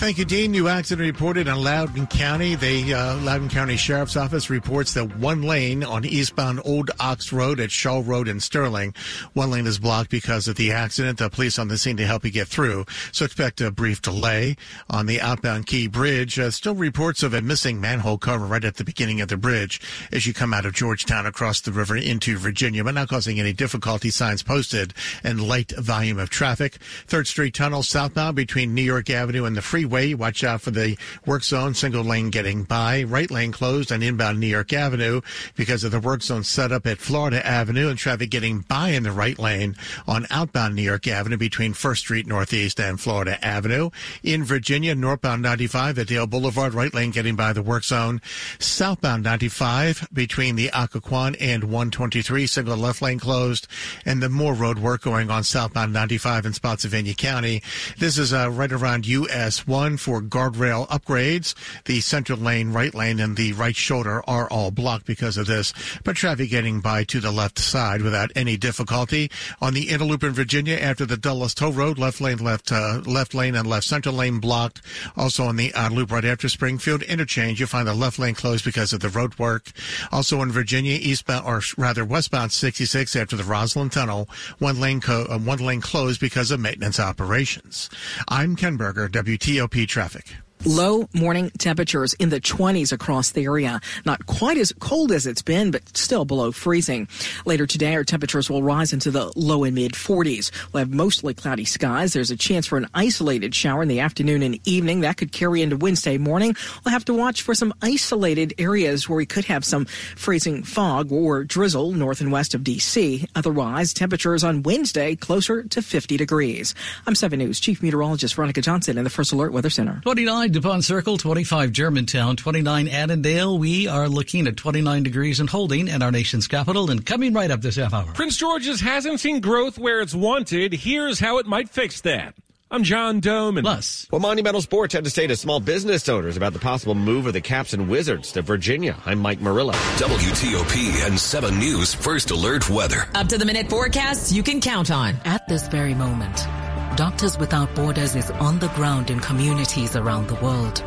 Thank 0.00 0.16
you, 0.16 0.24
Dean. 0.24 0.52
New 0.52 0.66
accident 0.66 1.06
reported 1.06 1.46
in 1.46 1.62
Loudoun 1.62 2.06
County. 2.06 2.54
The 2.54 2.94
uh, 2.94 3.16
Loudoun 3.18 3.50
County 3.50 3.76
Sheriff's 3.76 4.16
Office 4.16 4.48
reports 4.48 4.94
that 4.94 5.18
one 5.18 5.42
lane 5.42 5.84
on 5.84 6.06
eastbound 6.06 6.62
Old 6.64 6.90
Ox 6.98 7.34
Road 7.34 7.60
at 7.60 7.70
Shaw 7.70 8.02
Road 8.02 8.26
in 8.26 8.40
Sterling, 8.40 8.94
one 9.34 9.50
lane 9.50 9.66
is 9.66 9.78
blocked 9.78 10.08
because 10.08 10.48
of 10.48 10.56
the 10.56 10.72
accident. 10.72 11.18
The 11.18 11.28
police 11.28 11.58
on 11.58 11.68
the 11.68 11.76
scene 11.76 11.98
to 11.98 12.06
help 12.06 12.24
you 12.24 12.30
get 12.30 12.48
through. 12.48 12.86
So 13.12 13.26
expect 13.26 13.60
a 13.60 13.70
brief 13.70 14.00
delay 14.00 14.56
on 14.88 15.04
the 15.04 15.20
outbound 15.20 15.66
Key 15.66 15.86
Bridge. 15.86 16.38
Uh, 16.38 16.50
still 16.50 16.74
reports 16.74 17.22
of 17.22 17.34
a 17.34 17.42
missing 17.42 17.78
manhole 17.78 18.16
cover 18.16 18.46
right 18.46 18.64
at 18.64 18.76
the 18.76 18.84
beginning 18.84 19.20
of 19.20 19.28
the 19.28 19.36
bridge 19.36 19.82
as 20.10 20.26
you 20.26 20.32
come 20.32 20.54
out 20.54 20.64
of 20.64 20.72
Georgetown 20.72 21.26
across 21.26 21.60
the 21.60 21.72
river 21.72 21.94
into 21.94 22.38
Virginia, 22.38 22.82
but 22.82 22.94
not 22.94 23.10
causing 23.10 23.38
any 23.38 23.52
difficulty. 23.52 24.10
Signs 24.10 24.42
posted 24.42 24.94
and 25.22 25.46
light 25.46 25.72
volume 25.72 26.18
of 26.18 26.30
traffic. 26.30 26.78
Third 27.06 27.26
Street 27.26 27.52
Tunnel 27.52 27.82
southbound 27.82 28.34
between 28.34 28.74
New 28.74 28.80
York 28.80 29.10
Avenue 29.10 29.44
and 29.44 29.54
the 29.54 29.60
freeway 29.60 29.89
freeway. 29.90 30.14
Watch 30.14 30.44
out 30.44 30.60
for 30.60 30.70
the 30.70 30.96
work 31.26 31.42
zone, 31.42 31.74
single 31.74 32.04
lane 32.04 32.30
getting 32.30 32.62
by. 32.62 33.02
Right 33.02 33.30
lane 33.30 33.52
closed 33.52 33.90
on 33.90 34.02
inbound 34.02 34.38
New 34.38 34.46
York 34.46 34.72
Avenue 34.72 35.20
because 35.56 35.84
of 35.84 35.90
the 35.90 36.00
work 36.00 36.22
zone 36.22 36.44
set 36.44 36.70
up 36.70 36.86
at 36.86 36.98
Florida 36.98 37.44
Avenue 37.44 37.88
and 37.88 37.98
traffic 37.98 38.30
getting 38.30 38.60
by 38.60 38.90
in 38.90 39.02
the 39.02 39.12
right 39.12 39.38
lane 39.38 39.74
on 40.06 40.26
outbound 40.30 40.76
New 40.76 40.82
York 40.82 41.06
Avenue 41.08 41.36
between 41.36 41.72
First 41.72 42.02
Street 42.02 42.26
Northeast 42.26 42.78
and 42.80 43.00
Florida 43.00 43.44
Avenue. 43.44 43.90
In 44.22 44.44
Virginia, 44.44 44.94
northbound 44.94 45.42
95 45.42 45.98
at 45.98 46.06
Dale 46.06 46.26
Boulevard, 46.26 46.74
right 46.74 46.94
lane 46.94 47.10
getting 47.10 47.36
by 47.36 47.52
the 47.52 47.62
work 47.62 47.84
zone. 47.84 48.20
Southbound 48.58 49.24
95 49.24 50.08
between 50.12 50.56
the 50.56 50.70
Occoquan 50.72 51.36
and 51.40 51.64
123, 51.64 52.46
single 52.46 52.76
left 52.76 53.02
lane 53.02 53.18
closed. 53.18 53.66
And 54.06 54.22
the 54.22 54.28
more 54.28 54.54
road 54.54 54.78
work 54.78 55.02
going 55.02 55.30
on 55.30 55.42
southbound 55.42 55.92
95 55.92 56.46
in 56.46 56.52
Spotsylvania 56.52 57.14
County. 57.14 57.62
This 57.98 58.18
is 58.18 58.32
uh, 58.32 58.50
right 58.50 58.70
around 58.70 59.06
US 59.06 59.66
1 59.66 59.79
one 59.80 59.96
for 59.96 60.20
guardrail 60.20 60.86
upgrades. 60.88 61.54
The 61.86 62.02
central 62.02 62.38
lane, 62.38 62.70
right 62.70 62.94
lane, 62.94 63.18
and 63.18 63.34
the 63.34 63.54
right 63.54 63.74
shoulder 63.74 64.22
are 64.28 64.46
all 64.50 64.70
blocked 64.70 65.06
because 65.06 65.38
of 65.38 65.46
this, 65.46 65.72
but 66.04 66.16
traffic 66.16 66.50
getting 66.50 66.80
by 66.80 67.04
to 67.04 67.18
the 67.18 67.30
left 67.30 67.58
side 67.58 68.02
without 68.02 68.30
any 68.36 68.58
difficulty. 68.58 69.30
On 69.58 69.72
the 69.72 69.86
Interloop 69.86 70.22
in 70.22 70.32
Virginia, 70.32 70.76
after 70.76 71.06
the 71.06 71.16
Dulles 71.16 71.54
Toll 71.54 71.72
Road, 71.72 71.98
left 71.98 72.20
lane, 72.20 72.36
left 72.36 72.70
uh, 72.70 73.00
left 73.06 73.32
lane, 73.32 73.54
and 73.54 73.66
left 73.66 73.86
central 73.86 74.14
lane 74.14 74.38
blocked. 74.38 74.82
Also 75.16 75.44
on 75.44 75.56
the 75.56 75.74
outer 75.74 75.94
loop 75.94 76.12
right 76.12 76.26
after 76.26 76.50
Springfield 76.50 77.00
interchange, 77.04 77.58
you 77.58 77.66
find 77.66 77.88
the 77.88 77.94
left 77.94 78.18
lane 78.18 78.34
closed 78.34 78.66
because 78.66 78.92
of 78.92 79.00
the 79.00 79.08
road 79.08 79.38
work. 79.38 79.72
Also 80.12 80.42
in 80.42 80.52
Virginia, 80.52 80.98
eastbound 81.00 81.46
or 81.46 81.62
rather 81.78 82.04
westbound 82.04 82.52
66 82.52 83.16
after 83.16 83.34
the 83.34 83.44
Rosslyn 83.44 83.90
Tunnel, 83.90 84.28
one 84.58 84.78
lane 84.78 85.00
co- 85.00 85.26
uh, 85.30 85.38
one 85.38 85.58
lane 85.58 85.80
closed 85.80 86.20
because 86.20 86.50
of 86.50 86.60
maintenance 86.60 87.00
operations. 87.00 87.88
I'm 88.28 88.56
Ken 88.56 88.76
Berger, 88.76 89.08
WTOP 89.08 89.69
traffic. 89.86 90.36
Low 90.66 91.08
morning 91.14 91.50
temperatures 91.56 92.12
in 92.12 92.28
the 92.28 92.38
20s 92.38 92.92
across 92.92 93.30
the 93.30 93.44
area. 93.44 93.80
Not 94.04 94.26
quite 94.26 94.58
as 94.58 94.74
cold 94.78 95.10
as 95.10 95.26
it's 95.26 95.40
been, 95.40 95.70
but 95.70 95.96
still 95.96 96.26
below 96.26 96.52
freezing. 96.52 97.08
Later 97.46 97.66
today, 97.66 97.94
our 97.94 98.04
temperatures 98.04 98.50
will 98.50 98.62
rise 98.62 98.92
into 98.92 99.10
the 99.10 99.32
low 99.36 99.64
and 99.64 99.74
mid 99.74 99.92
40s. 99.92 100.50
We'll 100.70 100.80
have 100.82 100.92
mostly 100.92 101.32
cloudy 101.32 101.64
skies. 101.64 102.12
There's 102.12 102.30
a 102.30 102.36
chance 102.36 102.66
for 102.66 102.76
an 102.76 102.88
isolated 102.92 103.54
shower 103.54 103.80
in 103.80 103.88
the 103.88 104.00
afternoon 104.00 104.42
and 104.42 104.60
evening. 104.68 105.00
That 105.00 105.16
could 105.16 105.32
carry 105.32 105.62
into 105.62 105.78
Wednesday 105.78 106.18
morning. 106.18 106.54
We'll 106.84 106.92
have 106.92 107.06
to 107.06 107.14
watch 107.14 107.40
for 107.40 107.54
some 107.54 107.72
isolated 107.80 108.52
areas 108.58 109.08
where 109.08 109.16
we 109.16 109.24
could 109.24 109.46
have 109.46 109.64
some 109.64 109.86
freezing 109.86 110.62
fog 110.62 111.10
or 111.10 111.42
drizzle 111.42 111.92
north 111.92 112.20
and 112.20 112.32
west 112.32 112.52
of 112.52 112.64
D.C. 112.64 113.26
Otherwise, 113.34 113.94
temperatures 113.94 114.44
on 114.44 114.62
Wednesday 114.62 115.16
closer 115.16 115.62
to 115.62 115.80
50 115.80 116.18
degrees. 116.18 116.74
I'm 117.06 117.14
7 117.14 117.38
News 117.38 117.60
Chief 117.60 117.82
Meteorologist 117.82 118.34
Veronica 118.34 118.60
Johnson 118.60 118.98
in 118.98 119.04
the 119.04 119.10
First 119.10 119.32
Alert 119.32 119.54
Weather 119.54 119.70
Center. 119.70 120.00
29 120.02 120.49
DuPont 120.52 120.84
Circle, 120.84 121.16
25 121.16 121.72
Germantown, 121.72 122.36
29 122.36 122.88
Annandale. 122.88 123.58
We 123.58 123.88
are 123.88 124.08
looking 124.08 124.46
at 124.46 124.56
29 124.56 125.02
degrees 125.02 125.40
and 125.40 125.48
holding 125.48 125.88
in 125.88 126.02
our 126.02 126.10
nation's 126.10 126.48
capital 126.48 126.90
and 126.90 127.04
coming 127.04 127.32
right 127.32 127.50
up 127.50 127.60
this 127.60 127.76
half 127.76 127.94
hour. 127.94 128.12
Prince 128.12 128.36
George's 128.36 128.80
hasn't 128.80 129.20
seen 129.20 129.40
growth 129.40 129.78
where 129.78 130.00
it's 130.00 130.14
wanted. 130.14 130.72
Here's 130.72 131.18
how 131.18 131.38
it 131.38 131.46
might 131.46 131.68
fix 131.68 132.00
that. 132.02 132.34
I'm 132.72 132.84
John 132.84 133.20
Domen. 133.20 133.62
Plus. 133.62 134.06
Well, 134.12 134.20
Monumental 134.20 134.62
Sports 134.62 134.94
had 134.94 135.02
to 135.02 135.10
say 135.10 135.26
to 135.26 135.34
small 135.34 135.58
business 135.58 136.08
owners 136.08 136.36
about 136.36 136.52
the 136.52 136.60
possible 136.60 136.94
move 136.94 137.26
of 137.26 137.32
the 137.32 137.40
Caps 137.40 137.72
and 137.72 137.88
Wizards 137.88 138.30
to 138.32 138.42
Virginia. 138.42 138.96
I'm 139.04 139.18
Mike 139.18 139.40
Murillo. 139.40 139.72
WTOP 139.72 141.04
and 141.04 141.18
7 141.18 141.58
News 141.58 141.92
First 141.94 142.30
Alert 142.30 142.70
Weather. 142.70 143.08
Up 143.16 143.26
to 143.26 143.38
the 143.38 143.44
minute 143.44 143.68
forecasts 143.68 144.30
you 144.30 144.44
can 144.44 144.60
count 144.60 144.92
on. 144.92 145.16
At 145.24 145.48
this 145.48 145.66
very 145.66 145.94
moment, 145.94 146.46
Doctors 146.96 147.38
Without 147.38 147.72
Borders 147.76 148.16
is 148.16 148.30
on 148.32 148.58
the 148.58 148.68
ground 148.68 149.10
in 149.10 149.20
communities 149.20 149.94
around 149.94 150.26
the 150.26 150.34
world, 150.34 150.82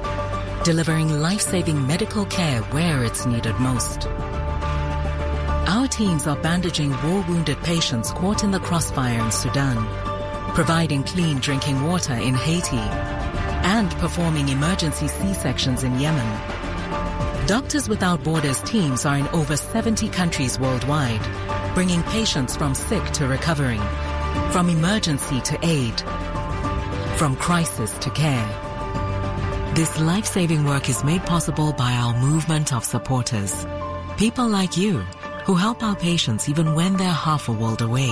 delivering 0.64 1.10
life-saving 1.22 1.88
medical 1.88 2.26
care 2.26 2.62
where 2.62 3.04
it's 3.04 3.26
needed 3.26 3.58
most. 3.60 4.06
Our 5.66 5.88
teams 5.88 6.28
are 6.28 6.36
bandaging 6.36 6.92
war-wounded 6.92 7.58
patients 7.64 8.12
caught 8.12 8.44
in 8.44 8.52
the 8.52 8.60
crossfire 8.60 9.24
in 9.24 9.32
Sudan, 9.32 9.78
providing 10.54 11.04
clean 11.04 11.40
drinking 11.40 11.82
water 11.84 12.14
in 12.14 12.36
Haiti, 12.36 12.78
and 13.66 13.90
performing 13.94 14.50
emergency 14.50 15.08
C-sections 15.08 15.84
in 15.84 16.00
Yemen. 16.00 17.48
Doctors 17.48 17.88
Without 17.88 18.24
Borders 18.24 18.62
teams 18.62 19.06
are 19.06 19.18
in 19.18 19.28
over 19.30 19.56
70 19.56 20.10
countries 20.10 20.60
worldwide, 20.60 21.24
bringing 21.74 22.04
patients 22.04 22.58
from 22.58 22.76
sick 22.76 23.04
to 23.14 23.26
recovering 23.26 23.82
from 24.52 24.70
emergency 24.70 25.42
to 25.42 25.58
aid. 25.64 26.00
From 27.18 27.36
crisis 27.36 27.98
to 28.00 28.10
care. 28.12 28.48
This 29.76 30.00
life-saving 30.00 30.66
work 30.66 30.90
is 30.90 31.04
made 31.04 31.24
possible 31.24 31.74
by 31.74 31.94
our 31.94 32.14
movement 32.20 32.74
of 32.74 32.84
supporters. 32.84 33.66
People 34.18 34.48
like 34.48 34.78
you 34.78 35.00
who 35.46 35.56
help 35.56 35.82
our 35.84 35.96
patients 35.96 36.48
even 36.48 36.76
when 36.76 36.98
they're 36.98 37.08
half 37.08 37.50
a 37.50 37.52
world 37.52 37.82
away. 37.82 38.12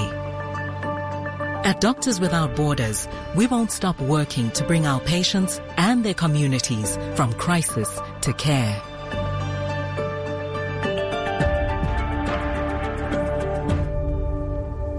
At 1.63 1.79
Doctors 1.79 2.19
Without 2.19 2.55
Borders, 2.55 3.07
we 3.35 3.45
won't 3.45 3.71
stop 3.71 3.99
working 4.01 4.49
to 4.51 4.65
bring 4.65 4.87
our 4.87 4.99
patients 4.99 5.61
and 5.77 6.03
their 6.03 6.15
communities 6.15 6.97
from 7.15 7.33
crisis 7.33 7.99
to 8.21 8.33
care. 8.33 8.81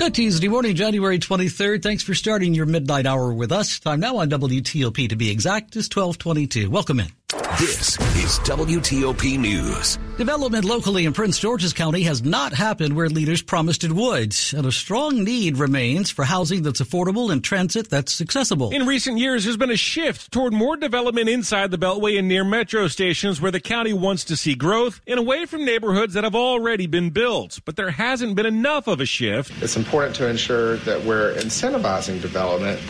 Good 0.03 0.15
Tuesday 0.15 0.49
morning, 0.49 0.75
January 0.75 1.21
23rd. 1.21 1.81
Thanks 1.81 2.03
for 2.03 2.13
starting 2.13 2.55
your 2.55 2.67
midnight 2.67 3.07
hour 3.07 3.33
with 3.33 3.53
us. 3.53 3.79
Time 3.79 4.01
now 4.01 4.17
on 4.17 4.29
WTOP 4.31 5.09
to 5.09 5.15
be 5.15 5.31
exact 5.31 5.77
is 5.77 5.85
1222. 5.85 6.69
Welcome 6.69 6.99
in. 6.99 7.22
This 7.59 7.99
is 8.17 8.39
WTOP 8.41 9.39
News. 9.39 9.99
Development 10.17 10.65
locally 10.65 11.05
in 11.05 11.13
Prince 11.13 11.39
George's 11.39 11.75
County 11.75 12.03
has 12.05 12.23
not 12.23 12.55
happened 12.55 12.97
where 12.97 13.11
leaders 13.11 13.43
promised 13.43 13.85
it 13.85 13.93
would, 13.93 14.35
and 14.57 14.65
a 14.65 14.73
strong 14.73 15.23
need 15.23 15.59
remains 15.59 16.11
for 16.11 16.25
housing 16.25 16.63
that's 16.63 16.81
affordable 16.81 17.31
and 17.31 17.45
transit 17.45 17.91
that's 17.91 18.23
accessible. 18.23 18.71
In 18.71 18.87
recent 18.87 19.19
years, 19.19 19.45
there's 19.45 19.59
been 19.59 19.71
a 19.71 19.77
shift 19.77 20.33
toward 20.33 20.55
more 20.55 20.77
development 20.77 21.29
inside 21.29 21.71
the 21.71 21.79
Beltway 21.79 22.19
and 22.19 22.27
near 22.27 22.43
metro 22.43 22.89
stations 22.89 23.39
where 23.39 23.53
the 23.53 23.61
county 23.61 23.93
wants 23.93 24.25
to 24.25 24.37
see 24.37 24.55
growth 24.55 25.03
and 25.07 25.21
away 25.21 25.45
from 25.45 25.65
neighborhoods 25.65 26.15
that 26.15 26.25
have 26.25 26.35
already 26.35 26.87
been 26.87 27.11
built. 27.11 27.61
But 27.67 27.77
there 27.77 27.91
hasn't 27.91 28.35
been 28.35 28.47
enough 28.47 28.87
of 28.87 29.01
a 29.01 29.07
shift. 29.07 29.53
It's 29.63 29.77
important 29.77 30.17
to 30.17 30.27
ensure 30.27 30.77
that 30.79 31.05
we're 31.05 31.35
incentivizing 31.35 32.23
development 32.23 32.81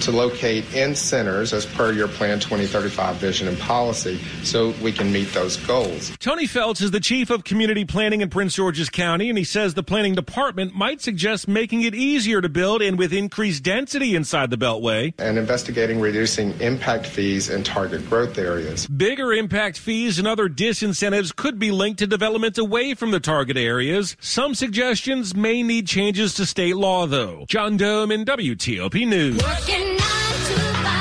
to 0.00 0.10
locate 0.10 0.72
in 0.74 0.94
centers 0.94 1.52
as 1.52 1.66
per 1.66 1.92
your 1.92 2.08
Plan 2.08 2.40
2035 2.40 3.16
vision 3.16 3.48
and 3.48 3.58
policy 3.58 4.18
so 4.42 4.74
we 4.82 4.92
can 4.92 5.12
meet 5.12 5.32
those 5.32 5.56
goals. 5.58 6.16
Tony 6.18 6.46
Felts 6.46 6.80
is 6.80 6.90
the 6.90 7.00
chief 7.00 7.30
of 7.30 7.44
community 7.44 7.84
planning 7.84 8.20
in 8.20 8.30
Prince 8.30 8.54
George's 8.54 8.90
County, 8.90 9.28
and 9.28 9.38
he 9.38 9.44
says 9.44 9.74
the 9.74 9.82
planning 9.82 10.14
department 10.14 10.74
might 10.74 11.00
suggest 11.00 11.48
making 11.48 11.82
it 11.82 11.94
easier 11.94 12.40
to 12.40 12.48
build 12.48 12.82
and 12.82 12.98
with 12.98 13.12
increased 13.12 13.62
density 13.62 14.14
inside 14.14 14.50
the 14.50 14.56
Beltway. 14.56 15.12
And 15.18 15.38
investigating 15.38 16.00
reducing 16.00 16.58
impact 16.60 17.06
fees 17.06 17.50
in 17.50 17.62
target 17.62 18.08
growth 18.08 18.38
areas. 18.38 18.86
Bigger 18.86 19.32
impact 19.32 19.78
fees 19.78 20.18
and 20.18 20.26
other 20.26 20.48
disincentives 20.48 21.34
could 21.34 21.58
be 21.58 21.70
linked 21.70 21.98
to 21.98 22.06
development 22.06 22.58
away 22.58 22.94
from 22.94 23.10
the 23.10 23.20
target 23.20 23.56
areas. 23.56 24.16
Some 24.20 24.54
suggestions 24.54 25.34
may 25.34 25.62
need 25.62 25.86
changes 25.86 26.34
to 26.34 26.46
state 26.46 26.76
law, 26.76 27.06
though. 27.06 27.44
John 27.48 27.76
Dome 27.76 28.10
in 28.10 28.24
WTOP 28.24 29.06
News. 29.06 29.89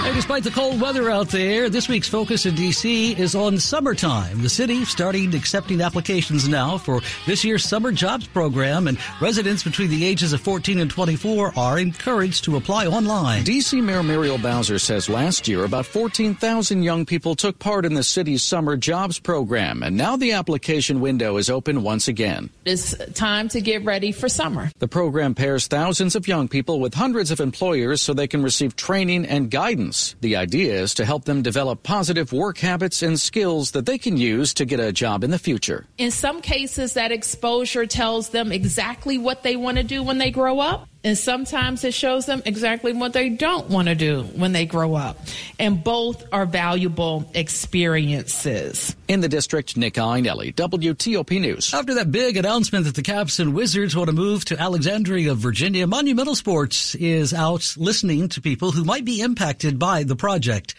And 0.09 0.15
despite 0.15 0.43
the 0.43 0.49
cold 0.49 0.81
weather 0.81 1.11
out 1.11 1.27
there, 1.27 1.69
this 1.69 1.87
week's 1.87 2.09
focus 2.09 2.47
in 2.47 2.55
D.C. 2.55 3.15
is 3.19 3.35
on 3.35 3.59
summertime. 3.59 4.41
The 4.41 4.49
city 4.49 4.83
starting 4.83 5.35
accepting 5.35 5.81
applications 5.81 6.49
now 6.49 6.79
for 6.79 7.01
this 7.27 7.43
year's 7.43 7.63
summer 7.63 7.91
jobs 7.91 8.25
program, 8.25 8.87
and 8.87 8.97
residents 9.21 9.63
between 9.63 9.91
the 9.91 10.03
ages 10.03 10.33
of 10.33 10.41
14 10.41 10.79
and 10.79 10.89
24 10.89 11.53
are 11.55 11.77
encouraged 11.77 12.43
to 12.45 12.55
apply 12.55 12.87
online. 12.87 13.43
D.C. 13.43 13.81
Mayor 13.81 14.01
Muriel 14.01 14.39
Bowser 14.39 14.79
says 14.79 15.09
last 15.09 15.47
year 15.47 15.63
about 15.63 15.85
14,000 15.85 16.81
young 16.81 17.05
people 17.05 17.35
took 17.35 17.59
part 17.59 17.85
in 17.85 17.93
the 17.93 18.01
city's 18.01 18.41
summer 18.41 18.75
jobs 18.77 19.19
program, 19.19 19.83
and 19.83 19.95
now 19.95 20.15
the 20.17 20.31
application 20.31 21.01
window 21.01 21.37
is 21.37 21.51
open 21.51 21.83
once 21.83 22.07
again. 22.07 22.49
It's 22.65 22.97
time 23.13 23.47
to 23.49 23.61
get 23.61 23.85
ready 23.85 24.11
for 24.11 24.27
summer. 24.27 24.71
The 24.79 24.87
program 24.87 25.35
pairs 25.35 25.67
thousands 25.67 26.15
of 26.15 26.27
young 26.27 26.47
people 26.47 26.79
with 26.79 26.95
hundreds 26.95 27.29
of 27.29 27.39
employers 27.39 28.01
so 28.01 28.15
they 28.15 28.27
can 28.27 28.41
receive 28.41 28.75
training 28.75 29.27
and 29.27 29.51
guidance. 29.51 29.98
The 30.21 30.35
idea 30.35 30.73
is 30.81 30.93
to 30.95 31.05
help 31.05 31.25
them 31.25 31.41
develop 31.41 31.83
positive 31.83 32.33
work 32.33 32.57
habits 32.57 33.01
and 33.01 33.19
skills 33.19 33.71
that 33.71 33.85
they 33.85 33.97
can 33.97 34.17
use 34.17 34.53
to 34.55 34.65
get 34.65 34.79
a 34.79 34.91
job 34.91 35.23
in 35.23 35.31
the 35.31 35.39
future. 35.39 35.85
In 35.97 36.12
some 36.12 36.41
cases, 36.41 36.93
that 36.93 37.12
exposure 37.12 37.85
tells 37.85 38.29
them 38.29 38.51
exactly 38.51 39.17
what 39.17 39.43
they 39.43 39.55
want 39.55 39.77
to 39.77 39.83
do 39.83 40.03
when 40.03 40.17
they 40.17 40.31
grow 40.31 40.59
up. 40.59 40.88
And 41.01 41.17
sometimes 41.17 41.85
it 41.85 41.93
shows 41.93 42.25
them 42.25 42.41
exactly 42.45 42.91
what 42.91 43.13
they 43.13 43.29
don't 43.29 43.69
want 43.69 43.88
to 43.88 43.95
do 43.95 44.23
when 44.23 44.51
they 44.51 44.65
grow 44.65 44.95
up. 44.95 45.17
And 45.57 45.81
both 45.81 46.25
are 46.33 46.45
valuable 46.45 47.29
experiences. 47.33 48.95
In 49.07 49.21
the 49.21 49.29
district, 49.29 49.77
Nick 49.77 49.93
Iannelli, 49.93 50.53
WTOP 50.53 51.39
News. 51.39 51.73
After 51.73 51.93
that 51.95 52.12
big 52.12 52.35
announcement 52.35 52.83
that 52.85 52.95
the 52.95 53.01
Caps 53.01 53.39
and 53.39 53.53
Wizards 53.53 53.95
want 53.95 54.09
to 54.09 54.15
move 54.15 54.43
to 54.45 54.59
Alexandria, 54.59 55.35
Virginia, 55.35 55.88
Monumental 55.88 56.35
Sports 56.35 56.95
is 56.95 57.33
out 57.33 57.75
listening 57.77 58.27
to 58.29 58.41
people 58.41 58.71
who 58.71 58.83
might 58.83 59.05
be 59.05 59.21
impacted 59.21 59.79
by 59.79 60.03
the 60.03 60.17
project. 60.17 60.75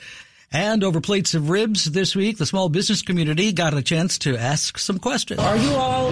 And 0.53 0.85
over 0.85 1.01
plates 1.01 1.35
of 1.35 1.49
ribs 1.49 1.85
this 1.85 2.15
week, 2.15 2.37
the 2.37 2.47
small 2.47 2.69
business 2.69 3.03
community 3.03 3.53
got 3.53 3.73
a 3.73 3.83
chance 3.83 4.19
to 4.19 4.37
ask 4.37 4.79
some 4.79 4.99
questions. 4.99 5.41
Are 5.41 5.57
you 5.57 5.71
all 5.71 6.11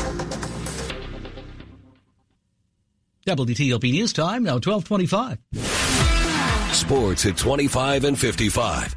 WTOP 3.28 3.92
News 3.92 4.14
Time, 4.14 4.42
now 4.42 4.54
1225. 4.54 5.38
Sports 6.72 7.26
at 7.26 7.36
25 7.36 8.04
and 8.04 8.18
55. 8.18 8.94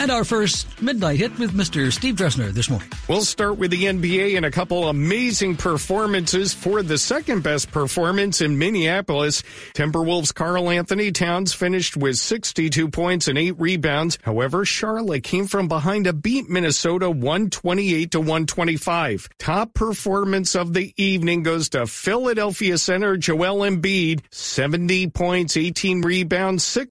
And 0.00 0.10
our 0.10 0.24
first 0.24 0.80
midnight 0.80 1.18
hit 1.18 1.38
with 1.38 1.52
Mr. 1.52 1.92
Steve 1.92 2.14
Dresner 2.14 2.50
this 2.52 2.70
morning. 2.70 2.88
We'll 3.06 3.20
start 3.20 3.58
with 3.58 3.70
the 3.70 3.84
NBA 3.84 4.34
and 4.34 4.46
a 4.46 4.50
couple 4.50 4.88
amazing 4.88 5.56
performances 5.56 6.54
for 6.54 6.82
the 6.82 6.96
second 6.96 7.42
best 7.42 7.70
performance 7.70 8.40
in 8.40 8.56
Minneapolis. 8.56 9.42
Timberwolves 9.74 10.32
Karl-Anthony 10.32 11.12
Towns 11.12 11.52
finished 11.52 11.98
with 11.98 12.16
62 12.16 12.88
points 12.88 13.28
and 13.28 13.36
eight 13.36 13.60
rebounds. 13.60 14.16
However, 14.22 14.64
Charlotte 14.64 15.22
came 15.22 15.46
from 15.46 15.68
behind 15.68 16.06
to 16.06 16.14
beat 16.14 16.48
Minnesota 16.48 17.10
128 17.10 18.12
to 18.12 18.20
125. 18.20 19.28
Top 19.38 19.74
performance 19.74 20.56
of 20.56 20.72
the 20.72 20.94
evening 20.96 21.42
goes 21.42 21.68
to 21.68 21.86
Philadelphia 21.86 22.78
center 22.78 23.18
Joel 23.18 23.68
Embiid, 23.68 24.22
70 24.30 25.08
points, 25.08 25.58
18 25.58 26.00
rebounds, 26.00 26.64
six 26.64 26.88